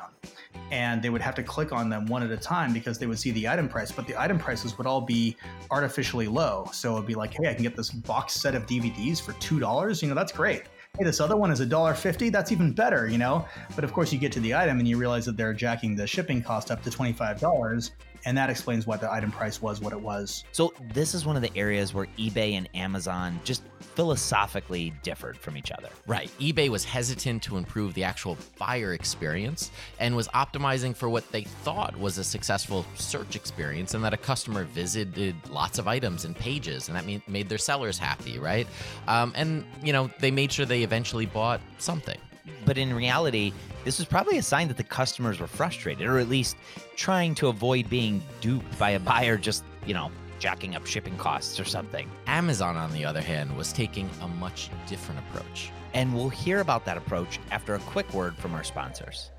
and 0.71 1.01
they 1.01 1.09
would 1.09 1.21
have 1.21 1.35
to 1.35 1.43
click 1.43 1.71
on 1.71 1.89
them 1.89 2.05
one 2.05 2.23
at 2.23 2.31
a 2.31 2.37
time 2.37 2.73
because 2.73 2.97
they 2.97 3.05
would 3.05 3.19
see 3.19 3.31
the 3.31 3.47
item 3.47 3.67
price, 3.67 3.91
but 3.91 4.07
the 4.07 4.19
item 4.19 4.39
prices 4.39 4.77
would 4.77 4.87
all 4.87 5.01
be 5.01 5.35
artificially 5.71 6.27
low. 6.27 6.67
So 6.71 6.93
it'd 6.93 7.05
be 7.05 7.15
like, 7.15 7.33
hey, 7.33 7.49
I 7.49 7.53
can 7.53 7.63
get 7.63 7.75
this 7.75 7.89
box 7.89 8.33
set 8.33 8.55
of 8.55 8.65
DVDs 8.65 9.21
for 9.21 9.33
$2. 9.33 10.01
You 10.01 10.07
know, 10.07 10.15
that's 10.15 10.31
great 10.31 10.63
hey, 10.99 11.05
this 11.05 11.19
other 11.19 11.35
one 11.35 11.49
is 11.49 11.59
a 11.59 11.65
dollar 11.65 11.95
fifty. 11.95 12.29
That's 12.29 12.51
even 12.51 12.71
better, 12.71 13.07
you 13.07 13.17
know. 13.17 13.47
But 13.73 13.83
of 13.83 13.91
course, 13.93 14.13
you 14.13 14.19
get 14.19 14.31
to 14.33 14.39
the 14.39 14.53
item 14.53 14.77
and 14.77 14.87
you 14.87 14.95
realize 14.95 15.25
that 15.25 15.35
they're 15.35 15.53
jacking 15.53 15.95
the 15.95 16.05
shipping 16.05 16.43
cost 16.43 16.69
up 16.69 16.83
to 16.83 16.91
twenty 16.91 17.13
five 17.13 17.39
dollars, 17.39 17.91
and 18.25 18.37
that 18.37 18.49
explains 18.49 18.87
why 18.87 18.97
the 18.97 19.11
item 19.11 19.31
price 19.31 19.61
was 19.61 19.81
what 19.81 19.93
it 19.93 19.99
was. 19.99 20.43
So 20.51 20.73
this 20.93 21.13
is 21.13 21.25
one 21.25 21.35
of 21.35 21.41
the 21.41 21.55
areas 21.55 21.93
where 21.93 22.07
eBay 22.17 22.53
and 22.53 22.69
Amazon 22.73 23.39
just 23.43 23.63
philosophically 23.95 24.93
differed 25.03 25.37
from 25.37 25.57
each 25.57 25.71
other. 25.71 25.89
Right. 26.07 26.31
eBay 26.39 26.69
was 26.69 26.83
hesitant 26.83 27.43
to 27.43 27.57
improve 27.57 27.93
the 27.93 28.03
actual 28.03 28.37
buyer 28.57 28.93
experience 28.93 29.71
and 29.99 30.15
was 30.15 30.27
optimizing 30.29 30.95
for 30.95 31.09
what 31.09 31.29
they 31.31 31.43
thought 31.43 31.97
was 31.97 32.17
a 32.17 32.23
successful 32.23 32.85
search 32.95 33.35
experience 33.35 33.93
and 33.93 34.03
that 34.03 34.13
a 34.13 34.17
customer 34.17 34.63
visited 34.63 35.35
lots 35.49 35.77
of 35.77 35.87
items 35.87 36.25
and 36.25 36.35
pages 36.35 36.87
and 36.87 36.97
that 36.97 37.27
made 37.27 37.49
their 37.49 37.57
sellers 37.57 37.97
happy, 37.97 38.39
right? 38.39 38.67
Um, 39.07 39.33
and, 39.35 39.65
you 39.83 39.93
know, 39.93 40.09
they 40.19 40.31
made 40.31 40.51
sure 40.51 40.65
they 40.65 40.83
eventually 40.83 41.25
bought 41.25 41.61
something. 41.77 42.17
But 42.65 42.77
in 42.77 42.93
reality, 42.93 43.53
this 43.83 43.97
was 43.99 44.07
probably 44.07 44.37
a 44.37 44.43
sign 44.43 44.67
that 44.67 44.77
the 44.77 44.83
customers 44.83 45.39
were 45.39 45.47
frustrated, 45.47 46.07
or 46.07 46.19
at 46.19 46.29
least 46.29 46.57
trying 46.95 47.35
to 47.35 47.47
avoid 47.47 47.89
being 47.89 48.21
duped 48.41 48.77
by 48.77 48.91
a 48.91 48.99
buyer 48.99 49.37
just, 49.37 49.63
you 49.85 49.93
know, 49.93 50.11
jacking 50.39 50.75
up 50.75 50.85
shipping 50.85 51.17
costs 51.17 51.59
or 51.59 51.65
something. 51.65 52.09
Amazon, 52.27 52.75
on 52.75 52.91
the 52.91 53.05
other 53.05 53.21
hand, 53.21 53.55
was 53.55 53.71
taking 53.71 54.09
a 54.21 54.27
much 54.27 54.69
different 54.87 55.21
approach. 55.21 55.71
And 55.93 56.13
we'll 56.13 56.29
hear 56.29 56.59
about 56.59 56.85
that 56.85 56.97
approach 56.97 57.39
after 57.51 57.75
a 57.75 57.79
quick 57.79 58.11
word 58.13 58.35
from 58.35 58.53
our 58.53 58.63
sponsors. 58.63 59.31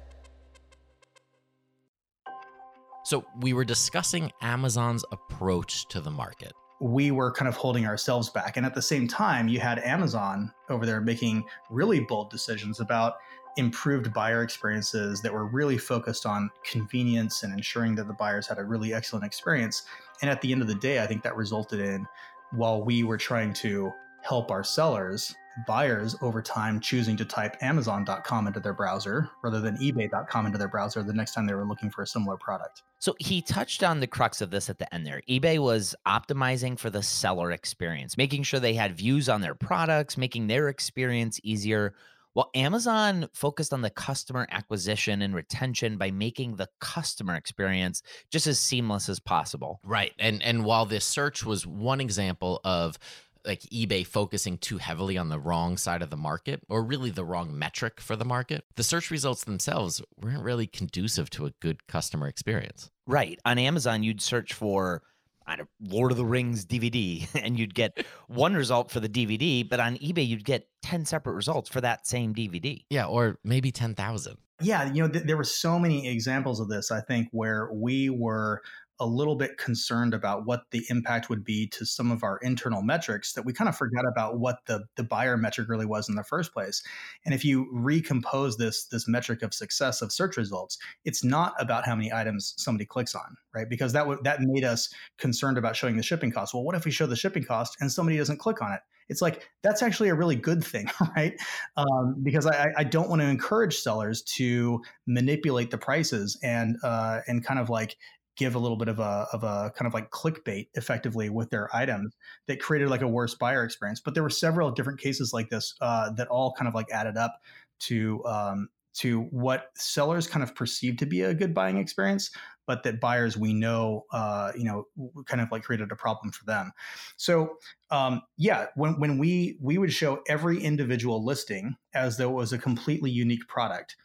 So, 3.04 3.26
we 3.40 3.52
were 3.52 3.66
discussing 3.66 4.32
Amazon's 4.40 5.04
approach 5.12 5.86
to 5.88 6.00
the 6.00 6.10
market 6.10 6.54
we 6.84 7.10
were 7.10 7.32
kind 7.32 7.48
of 7.48 7.56
holding 7.56 7.86
ourselves 7.86 8.28
back. 8.28 8.58
And 8.58 8.66
at 8.66 8.74
the 8.74 8.82
same 8.82 9.08
time, 9.08 9.48
you 9.48 9.58
had 9.58 9.78
Amazon 9.78 10.52
over 10.68 10.84
there 10.84 11.00
making 11.00 11.42
really 11.70 12.00
bold 12.00 12.30
decisions 12.30 12.78
about 12.78 13.14
improved 13.56 14.12
buyer 14.12 14.42
experiences 14.42 15.22
that 15.22 15.32
were 15.32 15.46
really 15.46 15.78
focused 15.78 16.26
on 16.26 16.50
convenience 16.62 17.42
and 17.42 17.54
ensuring 17.54 17.94
that 17.94 18.06
the 18.06 18.12
buyers 18.12 18.46
had 18.46 18.58
a 18.58 18.64
really 18.64 18.92
excellent 18.92 19.24
experience. 19.24 19.84
And 20.20 20.30
at 20.30 20.42
the 20.42 20.52
end 20.52 20.60
of 20.60 20.68
the 20.68 20.74
day, 20.74 21.02
I 21.02 21.06
think 21.06 21.22
that 21.22 21.34
resulted 21.36 21.80
in 21.80 22.06
while 22.50 22.84
we 22.84 23.02
were 23.02 23.16
trying 23.16 23.54
to 23.54 23.90
help 24.20 24.50
our 24.50 24.62
sellers, 24.62 25.34
buyers 25.66 26.16
over 26.20 26.42
time 26.42 26.80
choosing 26.80 27.16
to 27.16 27.24
type 27.24 27.56
Amazon.com 27.62 28.46
into 28.46 28.60
their 28.60 28.72
browser 28.72 29.30
rather 29.42 29.60
than 29.60 29.76
eBay.com 29.76 30.46
into 30.46 30.58
their 30.58 30.68
browser 30.68 31.02
the 31.02 31.12
next 31.12 31.32
time 31.34 31.46
they 31.46 31.54
were 31.54 31.64
looking 31.64 31.90
for 31.90 32.02
a 32.02 32.06
similar 32.06 32.36
product. 32.36 32.82
So 32.98 33.14
he 33.18 33.42
touched 33.42 33.82
on 33.82 34.00
the 34.00 34.06
crux 34.06 34.40
of 34.40 34.50
this 34.50 34.70
at 34.70 34.78
the 34.78 34.92
end 34.94 35.06
there. 35.06 35.22
eBay 35.28 35.58
was 35.58 35.94
optimizing 36.06 36.78
for 36.78 36.90
the 36.90 37.02
seller 37.02 37.52
experience, 37.52 38.16
making 38.16 38.42
sure 38.44 38.60
they 38.60 38.74
had 38.74 38.96
views 38.96 39.28
on 39.28 39.40
their 39.40 39.54
products, 39.54 40.16
making 40.16 40.46
their 40.46 40.68
experience 40.68 41.40
easier. 41.42 41.94
While 42.32 42.50
Amazon 42.56 43.28
focused 43.32 43.72
on 43.72 43.82
the 43.82 43.90
customer 43.90 44.48
acquisition 44.50 45.22
and 45.22 45.36
retention 45.36 45.98
by 45.98 46.10
making 46.10 46.56
the 46.56 46.68
customer 46.80 47.36
experience 47.36 48.02
just 48.28 48.48
as 48.48 48.58
seamless 48.58 49.08
as 49.08 49.20
possible. 49.20 49.78
Right. 49.84 50.12
And 50.18 50.42
and 50.42 50.64
while 50.64 50.84
this 50.84 51.04
search 51.04 51.44
was 51.44 51.64
one 51.64 52.00
example 52.00 52.60
of 52.64 52.98
like 53.44 53.60
eBay 53.62 54.06
focusing 54.06 54.58
too 54.58 54.78
heavily 54.78 55.18
on 55.18 55.28
the 55.28 55.38
wrong 55.38 55.76
side 55.76 56.02
of 56.02 56.10
the 56.10 56.16
market 56.16 56.62
or 56.68 56.82
really 56.82 57.10
the 57.10 57.24
wrong 57.24 57.58
metric 57.58 58.00
for 58.00 58.16
the 58.16 58.24
market, 58.24 58.64
the 58.76 58.82
search 58.82 59.10
results 59.10 59.44
themselves 59.44 60.00
weren't 60.20 60.42
really 60.42 60.66
conducive 60.66 61.30
to 61.30 61.46
a 61.46 61.50
good 61.60 61.86
customer 61.86 62.26
experience. 62.26 62.90
Right. 63.06 63.38
On 63.44 63.58
Amazon, 63.58 64.02
you'd 64.02 64.22
search 64.22 64.52
for 64.52 65.02
I 65.46 65.56
don't, 65.56 65.68
Lord 65.80 66.10
of 66.10 66.16
the 66.16 66.24
Rings 66.24 66.64
DVD 66.64 67.26
and 67.42 67.58
you'd 67.58 67.74
get 67.74 68.04
one 68.28 68.54
result 68.54 68.90
for 68.90 69.00
the 69.00 69.08
DVD, 69.08 69.68
but 69.68 69.80
on 69.80 69.96
eBay, 69.96 70.26
you'd 70.26 70.44
get 70.44 70.68
10 70.82 71.04
separate 71.04 71.34
results 71.34 71.68
for 71.68 71.80
that 71.80 72.06
same 72.06 72.34
DVD. 72.34 72.84
Yeah, 72.90 73.06
or 73.06 73.38
maybe 73.44 73.70
10,000. 73.70 74.36
Yeah, 74.60 74.92
you 74.92 75.02
know, 75.02 75.08
th- 75.08 75.24
there 75.26 75.36
were 75.36 75.44
so 75.44 75.78
many 75.78 76.08
examples 76.08 76.60
of 76.60 76.68
this, 76.68 76.90
I 76.90 77.00
think, 77.00 77.28
where 77.32 77.70
we 77.72 78.08
were 78.08 78.62
a 79.00 79.06
little 79.06 79.34
bit 79.34 79.58
concerned 79.58 80.14
about 80.14 80.46
what 80.46 80.62
the 80.70 80.84
impact 80.88 81.28
would 81.28 81.44
be 81.44 81.66
to 81.66 81.84
some 81.84 82.12
of 82.12 82.22
our 82.22 82.38
internal 82.42 82.80
metrics 82.80 83.32
that 83.32 83.44
we 83.44 83.52
kind 83.52 83.68
of 83.68 83.76
forgot 83.76 84.04
about 84.06 84.38
what 84.38 84.60
the, 84.66 84.84
the 84.96 85.02
buyer 85.02 85.36
metric 85.36 85.68
really 85.68 85.84
was 85.84 86.08
in 86.08 86.14
the 86.14 86.22
first 86.22 86.52
place. 86.52 86.80
And 87.24 87.34
if 87.34 87.44
you 87.44 87.68
recompose 87.72 88.56
this 88.56 88.84
this 88.86 89.08
metric 89.08 89.42
of 89.42 89.52
success 89.52 90.00
of 90.00 90.12
search 90.12 90.36
results, 90.36 90.78
it's 91.04 91.24
not 91.24 91.54
about 91.58 91.84
how 91.84 91.96
many 91.96 92.12
items 92.12 92.54
somebody 92.56 92.84
clicks 92.86 93.16
on, 93.16 93.36
right? 93.52 93.68
Because 93.68 93.92
that 93.94 94.06
would 94.06 94.22
that 94.22 94.38
made 94.40 94.62
us 94.64 94.88
concerned 95.18 95.58
about 95.58 95.74
showing 95.74 95.96
the 95.96 96.02
shipping 96.04 96.30
cost. 96.30 96.54
Well, 96.54 96.62
what 96.62 96.76
if 96.76 96.84
we 96.84 96.92
show 96.92 97.06
the 97.06 97.16
shipping 97.16 97.44
cost 97.44 97.76
and 97.80 97.90
somebody 97.90 98.16
doesn't 98.18 98.38
click 98.38 98.62
on 98.62 98.72
it? 98.72 98.80
It's 99.08 99.22
like 99.22 99.48
that's 99.62 99.82
actually 99.82 100.08
a 100.08 100.14
really 100.14 100.36
good 100.36 100.62
thing, 100.64 100.88
right? 101.16 101.34
Um, 101.76 102.16
because 102.22 102.46
I, 102.46 102.72
I 102.76 102.84
don't 102.84 103.08
want 103.08 103.22
to 103.22 103.28
encourage 103.28 103.78
sellers 103.78 104.22
to 104.22 104.82
manipulate 105.06 105.70
the 105.70 105.78
prices 105.78 106.38
and 106.42 106.76
uh, 106.82 107.20
and 107.26 107.44
kind 107.44 107.60
of 107.60 107.70
like 107.70 107.96
give 108.36 108.54
a 108.54 108.58
little 108.58 108.76
bit 108.76 108.88
of 108.88 108.98
a 108.98 109.26
of 109.32 109.44
a 109.44 109.72
kind 109.76 109.86
of 109.86 109.94
like 109.94 110.10
clickbait 110.10 110.68
effectively 110.74 111.30
with 111.30 111.50
their 111.50 111.74
items 111.74 112.16
that 112.46 112.60
created 112.60 112.90
like 112.90 113.02
a 113.02 113.08
worse 113.08 113.34
buyer 113.34 113.64
experience. 113.64 114.00
But 114.00 114.14
there 114.14 114.22
were 114.22 114.30
several 114.30 114.70
different 114.70 115.00
cases 115.00 115.32
like 115.32 115.50
this 115.50 115.74
uh, 115.80 116.10
that 116.12 116.28
all 116.28 116.52
kind 116.52 116.68
of 116.68 116.74
like 116.74 116.90
added 116.90 117.16
up 117.16 117.40
to 117.80 118.24
um, 118.24 118.68
to 118.94 119.22
what 119.30 119.66
sellers 119.74 120.26
kind 120.26 120.42
of 120.42 120.54
perceived 120.54 120.98
to 121.00 121.06
be 121.06 121.22
a 121.22 121.34
good 121.34 121.54
buying 121.54 121.78
experience, 121.78 122.30
but 122.66 122.82
that 122.84 123.00
buyers 123.00 123.36
we 123.36 123.52
know 123.52 124.04
uh, 124.12 124.52
you 124.56 124.64
know 124.64 124.86
kind 125.26 125.40
of 125.40 125.50
like 125.50 125.62
created 125.62 125.90
a 125.92 125.96
problem 125.96 126.32
for 126.32 126.44
them. 126.44 126.72
So 127.16 127.56
um, 127.90 128.22
yeah, 128.36 128.66
when 128.74 128.98
when 128.98 129.18
we 129.18 129.58
we 129.60 129.78
would 129.78 129.92
show 129.92 130.22
every 130.28 130.62
individual 130.62 131.24
listing 131.24 131.76
as 131.94 132.16
though 132.16 132.30
it 132.30 132.34
was 132.34 132.52
a 132.52 132.58
completely 132.58 133.10
unique 133.10 133.46
product 133.48 133.96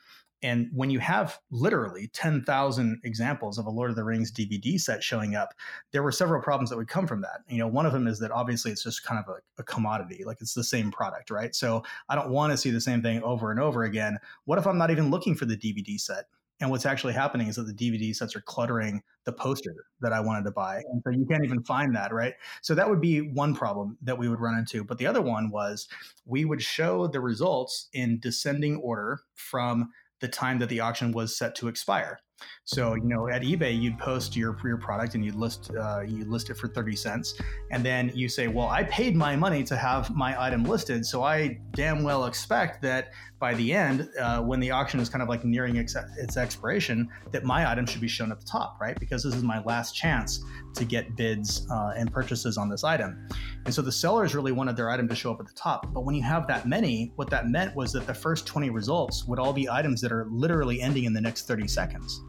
And 0.42 0.70
when 0.74 0.90
you 0.90 1.00
have 1.00 1.40
literally 1.52 2.10
10,000 2.14 3.02
examples 3.04 3.58
of 3.58 3.66
a 3.66 3.70
Lord 3.70 3.90
of 3.90 3.96
the 3.96 4.04
Rings 4.04 4.32
DVD 4.32 4.80
set 4.80 5.04
showing 5.04 5.36
up, 5.36 5.54
there 5.92 6.04
were 6.04 6.12
several 6.12 6.42
problems 6.42 6.70
that 6.70 6.78
would 6.78 6.88
come 6.88 7.08
from 7.08 7.22
that. 7.22 7.42
You 7.50 7.58
know, 7.58 7.68
one 7.68 7.86
of 7.86 7.92
them 7.92 8.08
is 8.08 8.20
that 8.20 8.32
obviously 8.32 8.72
it's 8.72 8.84
just 8.84 9.04
kind 9.04 9.24
of 9.24 9.34
a, 9.34 9.40
a 9.62 9.64
commodity, 9.64 10.24
like 10.26 10.38
it's 10.42 10.54
the 10.54 10.64
same 10.64 10.92
product, 10.92 11.30
right? 11.30 11.54
So 11.54 11.84
I 12.08 12.16
don't 12.16 12.30
want 12.30 12.52
to 12.52 12.58
see 12.58 12.70
the 12.70 12.82
same 12.82 13.02
thing 13.02 13.22
over 13.24 13.52
and 13.52 13.60
over 13.60 13.84
again. 13.84 14.18
What 14.46 14.58
if 14.58 14.66
I'm 14.66 14.78
not 14.78 14.92
even 14.92 15.12
looking 15.12 15.36
for 15.36 15.46
the 15.46 15.58
DVD 15.58 16.00
set? 16.00 16.26
And 16.62 16.70
what's 16.70 16.86
actually 16.86 17.14
happening 17.14 17.48
is 17.48 17.56
that 17.56 17.64
the 17.64 17.74
DVD 17.74 18.14
sets 18.14 18.36
are 18.36 18.42
cluttering 18.42 19.02
the 19.24 19.32
poster 19.32 19.74
that 20.02 20.12
I 20.12 20.20
wanted 20.20 20.44
to 20.44 20.52
buy. 20.52 20.82
And 20.92 21.02
so 21.06 21.12
you 21.12 21.26
can't 21.26 21.44
even 21.46 21.64
find 21.64 21.96
that, 21.96 22.14
right? 22.14 22.34
So 22.62 22.76
that 22.76 22.90
would 22.90 23.00
be 23.00 23.22
one 23.22 23.56
problem 23.56 23.98
that 24.02 24.18
we 24.18 24.28
would 24.28 24.42
run 24.42 24.58
into. 24.58 24.84
But 24.84 24.98
the 24.98 25.08
other 25.08 25.22
one 25.22 25.52
was 25.52 25.88
we 26.26 26.44
would 26.44 26.62
show 26.62 27.08
the 27.08 27.22
results 27.22 27.88
in 27.94 28.20
descending 28.20 28.76
order 28.78 29.22
from 29.36 29.90
the 30.22 30.28
time 30.28 30.60
that 30.60 30.70
the 30.70 30.80
auction 30.80 31.12
was 31.12 31.38
set 31.38 31.56
to 31.56 31.68
expire. 31.68 32.20
So 32.66 32.94
you 32.94 33.06
know, 33.06 33.28
at 33.30 33.42
eBay, 33.42 33.80
you'd 33.80 33.98
post 33.98 34.36
your 34.36 34.56
your 34.64 34.78
product 34.78 35.16
and 35.16 35.26
you'd 35.26 35.36
list 35.36 35.72
uh, 35.76 36.02
you 36.02 36.24
list 36.26 36.50
it 36.50 36.56
for 36.56 36.68
thirty 36.68 36.96
cents, 36.96 37.34
and 37.72 37.84
then 37.84 38.12
you 38.14 38.30
say, 38.30 38.48
"Well, 38.48 38.68
I 38.68 38.84
paid 38.84 39.16
my 39.16 39.36
money 39.36 39.64
to 39.64 39.76
have 39.76 40.16
my 40.16 40.40
item 40.40 40.64
listed, 40.64 41.06
so 41.06 41.24
I 41.24 41.60
damn 41.72 42.04
well 42.04 42.26
expect 42.26 42.82
that 42.84 43.12
by 43.40 43.54
the 43.54 43.74
end, 43.74 44.10
uh, 44.20 44.42
when 44.42 44.60
the 44.60 44.70
auction 44.70 45.00
is 45.00 45.10
kind 45.10 45.22
of 45.22 45.30
like 45.30 45.46
nearing 45.46 45.80
ex- 45.80 45.96
its 46.18 46.36
expiration, 46.36 47.08
that 47.32 47.44
my 47.44 47.72
item 47.72 47.86
should 47.86 48.02
be 48.02 48.08
shown 48.08 48.32
at 48.32 48.40
the 48.40 48.46
top, 48.46 48.78
right? 48.82 49.00
Because 49.00 49.24
this 49.24 49.34
is 49.34 49.44
my 49.44 49.64
last 49.64 49.96
chance 49.96 50.44
to 50.76 50.84
get 50.84 51.16
bids 51.16 51.66
uh, 51.72 51.94
and 51.96 52.12
purchases 52.12 52.58
on 52.58 52.70
this 52.70 52.84
item." 52.84 53.28
And 53.66 53.74
so 53.74 53.82
the 53.82 53.92
sellers 53.92 54.36
really 54.36 54.52
wanted 54.52 54.76
their 54.76 54.90
item 54.90 55.08
to 55.10 55.16
show 55.16 55.32
up 55.32 55.40
at 55.40 55.48
the 55.48 55.54
top. 55.54 55.94
But 55.94 56.06
when 56.06 56.16
you 56.16 56.24
have 56.24 56.48
that 56.48 56.68
many, 56.68 57.12
what 57.16 57.30
that 57.30 57.48
meant 57.48 57.76
was 57.76 57.92
that 57.94 58.08
the 58.08 58.14
first 58.14 58.46
20 58.46 58.70
results 58.70 59.26
would 59.26 59.40
all 59.40 59.54
be 59.54 59.70
items 59.70 60.02
that 60.02 60.12
are 60.12 60.28
literally 60.30 60.82
ending 60.82 61.06
in 61.06 61.14
the 61.14 61.22
next 61.22 61.48
30 61.48 61.68
seconds. 61.68 62.22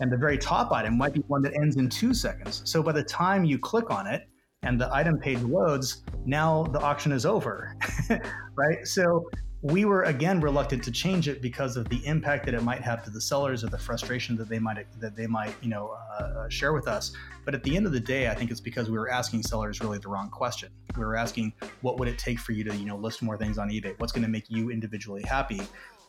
And 0.00 0.10
the 0.10 0.16
very 0.16 0.38
top 0.38 0.72
item 0.72 0.96
might 0.96 1.12
be 1.12 1.20
one 1.28 1.42
that 1.42 1.54
ends 1.54 1.76
in 1.76 1.88
two 1.88 2.14
seconds. 2.14 2.62
So 2.64 2.82
by 2.82 2.92
the 2.92 3.04
time 3.04 3.44
you 3.44 3.58
click 3.58 3.90
on 3.90 4.06
it 4.06 4.28
and 4.62 4.80
the 4.80 4.92
item 4.94 5.18
page 5.18 5.40
loads, 5.40 6.02
now 6.24 6.64
the 6.64 6.80
auction 6.80 7.12
is 7.12 7.26
over, 7.26 7.76
right? 8.56 8.86
So 8.86 9.24
we 9.62 9.84
were 9.84 10.02
again 10.02 10.40
reluctant 10.40 10.82
to 10.82 10.90
change 10.90 11.28
it 11.28 11.40
because 11.40 11.76
of 11.76 11.88
the 11.88 12.04
impact 12.04 12.44
that 12.46 12.54
it 12.54 12.64
might 12.64 12.80
have 12.80 13.04
to 13.04 13.10
the 13.10 13.20
sellers 13.20 13.62
or 13.62 13.68
the 13.68 13.78
frustration 13.78 14.36
that 14.36 14.48
they 14.48 14.58
might 14.58 14.84
that 15.00 15.14
they 15.14 15.28
might 15.28 15.54
you 15.62 15.68
know 15.68 15.96
uh, 16.18 16.48
share 16.48 16.72
with 16.72 16.88
us. 16.88 17.12
But 17.44 17.54
at 17.54 17.62
the 17.62 17.76
end 17.76 17.86
of 17.86 17.92
the 17.92 18.00
day, 18.00 18.28
I 18.28 18.34
think 18.34 18.50
it's 18.50 18.60
because 18.60 18.90
we 18.90 18.98
were 18.98 19.08
asking 19.08 19.44
sellers 19.44 19.80
really 19.80 19.98
the 19.98 20.08
wrong 20.08 20.30
question. 20.30 20.70
We 20.96 21.04
were 21.04 21.16
asking, 21.16 21.52
what 21.80 21.98
would 21.98 22.08
it 22.08 22.18
take 22.18 22.40
for 22.40 22.52
you 22.52 22.64
to 22.64 22.76
you 22.76 22.86
know 22.86 22.96
list 22.96 23.22
more 23.22 23.38
things 23.38 23.56
on 23.56 23.70
eBay? 23.70 23.94
What's 23.98 24.12
going 24.12 24.24
to 24.24 24.28
make 24.28 24.50
you 24.50 24.70
individually 24.70 25.22
happy? 25.22 25.62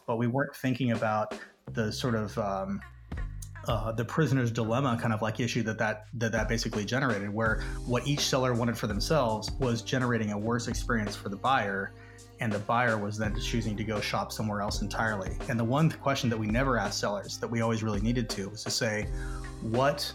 But 0.07 0.17
we 0.17 0.25
weren't 0.25 0.55
thinking 0.55 0.91
about 0.91 1.35
the 1.71 1.91
sort 1.91 2.15
of 2.15 2.37
um, 2.39 2.81
uh, 3.67 3.91
the 3.91 4.03
prisoner's 4.05 4.51
dilemma 4.51 4.97
kind 5.01 5.13
of 5.13 5.21
like 5.21 5.39
issue 5.39 5.63
that, 5.63 5.77
that 5.77 6.05
that 6.13 6.31
that 6.31 6.49
basically 6.49 6.83
generated 6.85 7.33
where 7.33 7.61
what 7.85 8.05
each 8.05 8.21
seller 8.21 8.53
wanted 8.53 8.77
for 8.77 8.87
themselves 8.87 9.51
was 9.59 9.81
generating 9.81 10.31
a 10.31 10.37
worse 10.37 10.67
experience 10.67 11.15
for 11.15 11.29
the 11.29 11.35
buyer 11.35 11.93
and 12.39 12.51
the 12.51 12.59
buyer 12.59 12.97
was 12.97 13.17
then 13.17 13.39
choosing 13.39 13.77
to 13.77 13.83
go 13.83 14.01
shop 14.01 14.31
somewhere 14.31 14.61
else 14.61 14.81
entirely. 14.81 15.37
And 15.47 15.57
the 15.57 15.63
one 15.63 15.89
question 15.89 16.29
that 16.29 16.37
we 16.37 16.47
never 16.47 16.77
asked 16.77 16.99
sellers 16.99 17.37
that 17.37 17.47
we 17.47 17.61
always 17.61 17.83
really 17.83 18.01
needed 18.01 18.29
to 18.31 18.49
was 18.49 18.63
to 18.63 18.69
say, 18.69 19.07
what 19.61 20.11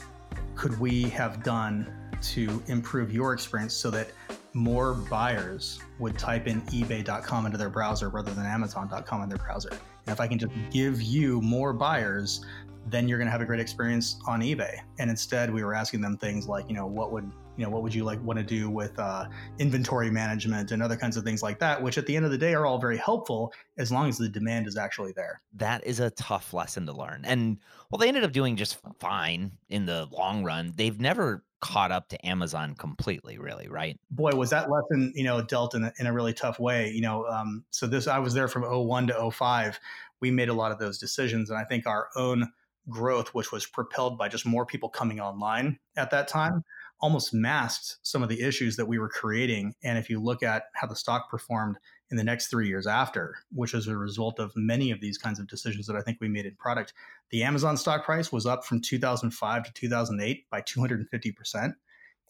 could 0.54 0.78
we 0.78 1.04
have 1.04 1.42
done 1.42 1.90
to 2.20 2.62
improve 2.66 3.12
your 3.12 3.32
experience 3.32 3.72
so 3.72 3.90
that 3.92 4.10
more 4.52 4.92
buyers 4.92 5.80
would 5.98 6.18
type 6.18 6.46
in 6.46 6.60
ebay.com 6.62 7.46
into 7.46 7.56
their 7.56 7.70
browser 7.70 8.08
rather 8.08 8.32
than 8.32 8.44
amazon.com 8.44 9.22
in 9.22 9.28
their 9.28 9.38
browser? 9.38 9.70
And 9.70 10.12
if 10.12 10.20
I 10.20 10.26
can 10.26 10.38
just 10.38 10.52
give 10.70 11.00
you 11.00 11.40
more 11.40 11.72
buyers, 11.72 12.44
then 12.86 13.08
you're 13.08 13.18
going 13.18 13.26
to 13.26 13.32
have 13.32 13.40
a 13.40 13.46
great 13.46 13.60
experience 13.60 14.18
on 14.26 14.40
eBay. 14.40 14.78
And 14.98 15.10
instead, 15.10 15.52
we 15.52 15.64
were 15.64 15.74
asking 15.74 16.00
them 16.00 16.16
things 16.16 16.46
like, 16.46 16.68
you 16.68 16.74
know, 16.74 16.86
what 16.86 17.12
would 17.12 17.30
you 17.58 17.64
know 17.64 17.70
what 17.70 17.82
would 17.82 17.92
you 17.92 18.04
like 18.04 18.22
want 18.22 18.38
to 18.38 18.44
do 18.44 18.70
with 18.70 18.96
uh, 18.98 19.26
inventory 19.58 20.10
management 20.10 20.70
and 20.70 20.82
other 20.82 20.96
kinds 20.96 21.16
of 21.16 21.24
things 21.24 21.42
like 21.42 21.58
that 21.58 21.82
which 21.82 21.98
at 21.98 22.06
the 22.06 22.16
end 22.16 22.24
of 22.24 22.30
the 22.30 22.38
day 22.38 22.54
are 22.54 22.64
all 22.64 22.78
very 22.78 22.96
helpful 22.96 23.52
as 23.76 23.90
long 23.90 24.08
as 24.08 24.16
the 24.16 24.28
demand 24.28 24.66
is 24.66 24.76
actually 24.76 25.12
there. 25.12 25.42
That 25.54 25.84
is 25.84 26.00
a 26.00 26.10
tough 26.10 26.54
lesson 26.54 26.86
to 26.86 26.92
learn. 26.92 27.24
And 27.24 27.58
well 27.90 27.98
they 27.98 28.08
ended 28.08 28.24
up 28.24 28.32
doing 28.32 28.56
just 28.56 28.78
fine 29.00 29.50
in 29.68 29.86
the 29.86 30.06
long 30.12 30.44
run. 30.44 30.72
They've 30.76 30.98
never 30.98 31.44
caught 31.60 31.90
up 31.90 32.08
to 32.08 32.24
amazon 32.26 32.72
completely 32.76 33.36
really 33.36 33.66
right? 33.66 33.98
Boy 34.12 34.30
was 34.30 34.50
that 34.50 34.70
lesson 34.70 35.12
you 35.16 35.24
know 35.24 35.42
dealt 35.42 35.74
in 35.74 35.82
a, 35.82 35.92
in 35.98 36.06
a 36.06 36.12
really 36.12 36.32
tough 36.32 36.60
way 36.60 36.92
you 36.92 37.00
know 37.00 37.26
um, 37.26 37.64
so 37.70 37.88
this 37.88 38.06
i 38.06 38.20
was 38.20 38.32
there 38.32 38.46
from 38.46 38.62
01 38.62 39.08
to 39.08 39.30
05 39.32 39.80
we 40.20 40.30
made 40.30 40.48
a 40.48 40.54
lot 40.54 40.70
of 40.70 40.78
those 40.78 40.98
decisions 40.98 41.50
and 41.50 41.58
i 41.58 41.64
think 41.64 41.84
our 41.84 42.08
own 42.14 42.48
growth 42.88 43.34
which 43.34 43.52
was 43.52 43.66
propelled 43.66 44.16
by 44.18 44.28
just 44.28 44.46
more 44.46 44.64
people 44.64 44.88
coming 44.88 45.20
online 45.20 45.78
at 45.96 46.10
that 46.10 46.28
time 46.28 46.64
almost 47.00 47.32
masked 47.32 47.96
some 48.02 48.22
of 48.22 48.28
the 48.28 48.42
issues 48.42 48.76
that 48.76 48.86
we 48.86 48.98
were 48.98 49.08
creating. 49.08 49.74
And 49.82 49.98
if 49.98 50.10
you 50.10 50.20
look 50.20 50.42
at 50.42 50.64
how 50.74 50.86
the 50.86 50.96
stock 50.96 51.30
performed 51.30 51.78
in 52.10 52.16
the 52.16 52.24
next 52.24 52.48
three 52.48 52.66
years 52.68 52.86
after, 52.86 53.36
which 53.52 53.74
is 53.74 53.86
a 53.86 53.96
result 53.96 54.38
of 54.38 54.52
many 54.56 54.90
of 54.90 55.00
these 55.00 55.18
kinds 55.18 55.38
of 55.38 55.46
decisions 55.46 55.86
that 55.86 55.96
I 55.96 56.00
think 56.00 56.18
we 56.20 56.28
made 56.28 56.46
in 56.46 56.56
product, 56.56 56.94
the 57.30 57.42
Amazon 57.42 57.76
stock 57.76 58.04
price 58.04 58.32
was 58.32 58.46
up 58.46 58.64
from 58.64 58.80
2005 58.80 59.64
to 59.64 59.72
2008 59.72 60.50
by 60.50 60.60
250% 60.60 61.74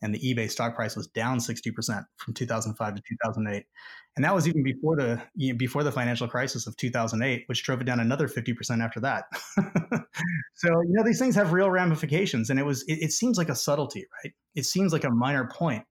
and 0.02 0.14
the 0.14 0.18
eBay 0.18 0.50
stock 0.50 0.74
price 0.74 0.96
was 0.96 1.06
down 1.08 1.38
60% 1.38 2.04
from 2.16 2.34
2005 2.34 2.94
to 2.94 3.02
2008. 3.08 3.64
And 4.16 4.24
that 4.24 4.34
was 4.34 4.48
even 4.48 4.62
before 4.62 4.96
the 4.96 5.22
before 5.56 5.84
the 5.84 5.92
financial 5.92 6.26
crisis 6.26 6.66
of 6.66 6.76
2008, 6.76 7.44
which 7.46 7.62
drove 7.62 7.80
it 7.80 7.84
down 7.84 8.00
another 8.00 8.26
50% 8.26 8.82
after 8.82 9.00
that. 9.00 9.24
so, 10.54 10.68
you 10.68 10.92
know, 10.92 11.04
these 11.04 11.18
things 11.18 11.36
have 11.36 11.52
real 11.52 11.70
ramifications 11.70 12.50
and 12.50 12.58
it 12.58 12.66
was 12.66 12.82
it, 12.88 12.98
it 13.00 13.12
seems 13.12 13.38
like 13.38 13.48
a 13.48 13.54
subtlety, 13.54 14.06
right? 14.24 14.32
It 14.54 14.64
seems 14.64 14.92
like 14.92 15.04
a 15.04 15.10
minor 15.10 15.46
point 15.46 15.84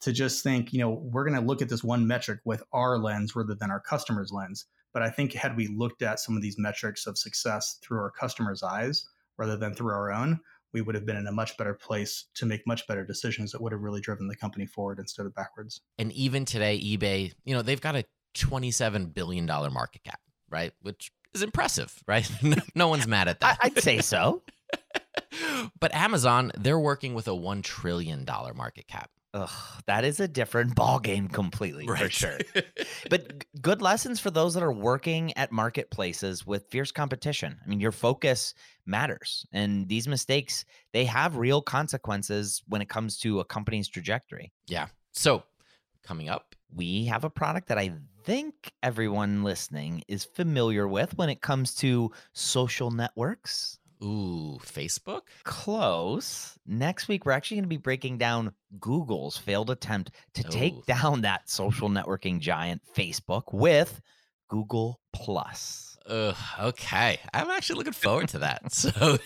to 0.00 0.12
just 0.12 0.42
think, 0.42 0.72
you 0.72 0.80
know, 0.80 0.90
we're 0.90 1.24
going 1.24 1.40
to 1.40 1.46
look 1.46 1.62
at 1.62 1.68
this 1.68 1.84
one 1.84 2.06
metric 2.06 2.40
with 2.44 2.62
our 2.72 2.98
lens 2.98 3.34
rather 3.34 3.54
than 3.54 3.70
our 3.70 3.80
customer's 3.80 4.32
lens. 4.32 4.66
But 4.92 5.02
I 5.02 5.10
think 5.10 5.32
had 5.32 5.56
we 5.56 5.68
looked 5.68 6.02
at 6.02 6.20
some 6.20 6.36
of 6.36 6.42
these 6.42 6.58
metrics 6.58 7.06
of 7.06 7.18
success 7.18 7.78
through 7.82 7.98
our 7.98 8.10
customer's 8.10 8.62
eyes 8.62 9.06
rather 9.36 9.56
than 9.56 9.74
through 9.74 9.92
our 9.92 10.12
own, 10.12 10.40
we 10.72 10.80
would 10.80 10.94
have 10.94 11.06
been 11.06 11.16
in 11.16 11.26
a 11.26 11.32
much 11.32 11.56
better 11.56 11.74
place 11.74 12.26
to 12.34 12.46
make 12.46 12.66
much 12.66 12.86
better 12.86 13.04
decisions 13.04 13.52
that 13.52 13.60
would 13.60 13.72
have 13.72 13.80
really 13.80 14.00
driven 14.00 14.28
the 14.28 14.36
company 14.36 14.66
forward 14.66 14.98
instead 14.98 15.26
of 15.26 15.34
backwards. 15.34 15.80
And 15.98 16.12
even 16.12 16.44
today, 16.44 16.78
eBay, 16.80 17.32
you 17.44 17.54
know, 17.54 17.62
they've 17.62 17.80
got 17.80 17.96
a 17.96 18.04
$27 18.34 19.14
billion 19.14 19.46
market 19.46 20.04
cap, 20.04 20.20
right? 20.50 20.72
Which 20.82 21.10
is 21.34 21.42
impressive, 21.42 21.94
right? 22.06 22.30
no 22.74 22.88
one's 22.88 23.06
mad 23.06 23.28
at 23.28 23.40
that. 23.40 23.58
I'd 23.62 23.78
say 23.78 24.00
so. 24.00 24.42
but 25.80 25.94
Amazon, 25.94 26.52
they're 26.56 26.78
working 26.78 27.14
with 27.14 27.28
a 27.28 27.32
$1 27.32 27.62
trillion 27.62 28.24
market 28.54 28.86
cap. 28.86 29.10
Ugh, 29.34 29.82
that 29.86 30.04
is 30.04 30.20
a 30.20 30.28
different 30.28 30.74
ball 30.74 30.98
game 30.98 31.28
completely 31.28 31.86
right. 31.86 32.04
for 32.04 32.10
sure. 32.10 32.38
but 33.10 33.44
good 33.60 33.82
lessons 33.82 34.18
for 34.18 34.30
those 34.30 34.54
that 34.54 34.62
are 34.62 34.72
working 34.72 35.36
at 35.36 35.52
marketplaces 35.52 36.46
with 36.46 36.70
fierce 36.70 36.90
competition. 36.90 37.58
I 37.62 37.68
mean, 37.68 37.78
your 37.78 37.92
focus 37.92 38.54
matters, 38.86 39.46
and 39.52 39.86
these 39.86 40.08
mistakes 40.08 40.64
they 40.92 41.04
have 41.04 41.36
real 41.36 41.60
consequences 41.60 42.62
when 42.68 42.80
it 42.80 42.88
comes 42.88 43.18
to 43.18 43.40
a 43.40 43.44
company's 43.44 43.88
trajectory. 43.88 44.52
Yeah. 44.66 44.86
So 45.12 45.42
coming 46.02 46.30
up, 46.30 46.54
we 46.74 47.04
have 47.04 47.24
a 47.24 47.30
product 47.30 47.68
that 47.68 47.78
I 47.78 47.92
think 48.24 48.72
everyone 48.82 49.42
listening 49.42 50.02
is 50.08 50.24
familiar 50.24 50.88
with 50.88 51.16
when 51.18 51.28
it 51.28 51.42
comes 51.42 51.74
to 51.76 52.10
social 52.32 52.90
networks. 52.90 53.78
Ooh, 54.02 54.58
Facebook? 54.62 55.22
Close. 55.44 56.58
Next 56.66 57.08
week, 57.08 57.26
we're 57.26 57.32
actually 57.32 57.56
going 57.56 57.64
to 57.64 57.68
be 57.68 57.76
breaking 57.76 58.18
down 58.18 58.52
Google's 58.78 59.36
failed 59.36 59.70
attempt 59.70 60.10
to 60.34 60.46
Ooh. 60.46 60.50
take 60.50 60.86
down 60.86 61.22
that 61.22 61.48
social 61.50 61.88
networking 61.88 62.40
giant, 62.40 62.82
Facebook, 62.94 63.52
with 63.52 64.00
Google 64.48 65.00
Plus. 65.12 65.98
Uh, 66.06 66.32
okay. 66.60 67.20
I'm 67.34 67.50
actually 67.50 67.78
looking 67.78 67.92
forward 67.92 68.28
to 68.30 68.38
that. 68.40 68.62
So, 68.72 69.18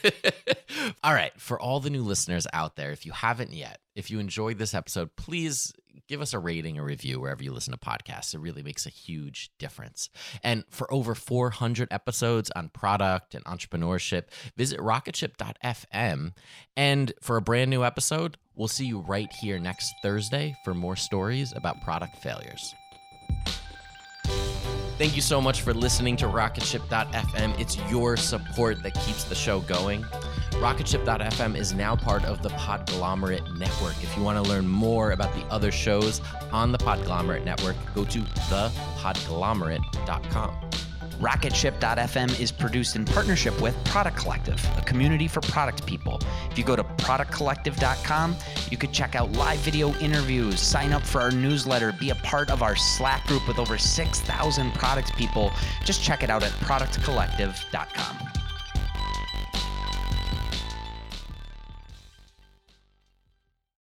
all 1.04 1.12
right. 1.12 1.32
For 1.38 1.60
all 1.60 1.80
the 1.80 1.90
new 1.90 2.02
listeners 2.02 2.46
out 2.52 2.76
there, 2.76 2.90
if 2.90 3.04
you 3.06 3.12
haven't 3.12 3.52
yet, 3.52 3.78
if 3.94 4.10
you 4.10 4.18
enjoyed 4.18 4.58
this 4.58 4.74
episode, 4.74 5.14
please 5.16 5.72
give 6.12 6.20
us 6.20 6.34
a 6.34 6.38
rating 6.38 6.78
or 6.78 6.84
review 6.84 7.18
wherever 7.18 7.42
you 7.42 7.50
listen 7.50 7.72
to 7.72 7.78
podcasts. 7.78 8.34
It 8.34 8.40
really 8.40 8.62
makes 8.62 8.84
a 8.84 8.90
huge 8.90 9.50
difference. 9.58 10.10
And 10.44 10.62
for 10.68 10.92
over 10.92 11.14
400 11.14 11.88
episodes 11.90 12.50
on 12.54 12.68
product 12.68 13.34
and 13.34 13.42
entrepreneurship, 13.46 14.24
visit 14.54 14.78
rocketship.fm. 14.78 16.32
And 16.76 17.12
for 17.22 17.38
a 17.38 17.40
brand 17.40 17.70
new 17.70 17.82
episode, 17.82 18.36
we'll 18.54 18.68
see 18.68 18.84
you 18.84 19.00
right 19.00 19.32
here 19.32 19.58
next 19.58 19.90
Thursday 20.02 20.54
for 20.66 20.74
more 20.74 20.96
stories 20.96 21.54
about 21.56 21.80
product 21.80 22.18
failures. 22.18 22.74
Thank 24.98 25.16
you 25.16 25.22
so 25.22 25.40
much 25.40 25.62
for 25.62 25.72
listening 25.72 26.18
to 26.18 26.26
Rocketship.fm. 26.26 27.58
It's 27.58 27.78
your 27.90 28.18
support 28.18 28.82
that 28.82 28.92
keeps 28.92 29.24
the 29.24 29.34
show 29.34 29.60
going. 29.60 30.04
Rocketship.fm 30.54 31.56
is 31.56 31.72
now 31.72 31.96
part 31.96 32.24
of 32.24 32.42
the 32.42 32.50
Podglomerate 32.50 33.58
Network. 33.58 34.00
If 34.02 34.14
you 34.16 34.22
want 34.22 34.42
to 34.42 34.50
learn 34.50 34.66
more 34.68 35.12
about 35.12 35.34
the 35.34 35.44
other 35.46 35.72
shows 35.72 36.20
on 36.52 36.72
the 36.72 36.78
Podglomerate 36.78 37.44
Network, 37.44 37.76
go 37.94 38.04
to 38.04 38.20
thepodglomerate.com. 38.20 40.54
Rocketship.fm 41.20 42.40
is 42.40 42.50
produced 42.50 42.96
in 42.96 43.04
partnership 43.04 43.60
with 43.60 43.76
Product 43.84 44.16
Collective, 44.16 44.60
a 44.76 44.80
community 44.82 45.28
for 45.28 45.40
product 45.40 45.86
people. 45.86 46.20
If 46.50 46.58
you 46.58 46.64
go 46.64 46.74
to 46.74 46.82
productcollective.com, 46.82 48.36
you 48.70 48.76
could 48.76 48.92
check 48.92 49.14
out 49.14 49.30
live 49.32 49.60
video 49.60 49.94
interviews, 49.98 50.60
sign 50.60 50.92
up 50.92 51.02
for 51.02 51.20
our 51.20 51.30
newsletter, 51.30 51.92
be 51.92 52.10
a 52.10 52.16
part 52.16 52.50
of 52.50 52.62
our 52.62 52.74
Slack 52.74 53.24
group 53.28 53.46
with 53.46 53.60
over 53.60 53.78
6,000 53.78 54.74
product 54.74 55.16
people. 55.16 55.52
Just 55.84 56.02
check 56.02 56.24
it 56.24 56.30
out 56.30 56.42
at 56.42 56.50
productcollective.com. 56.52 58.41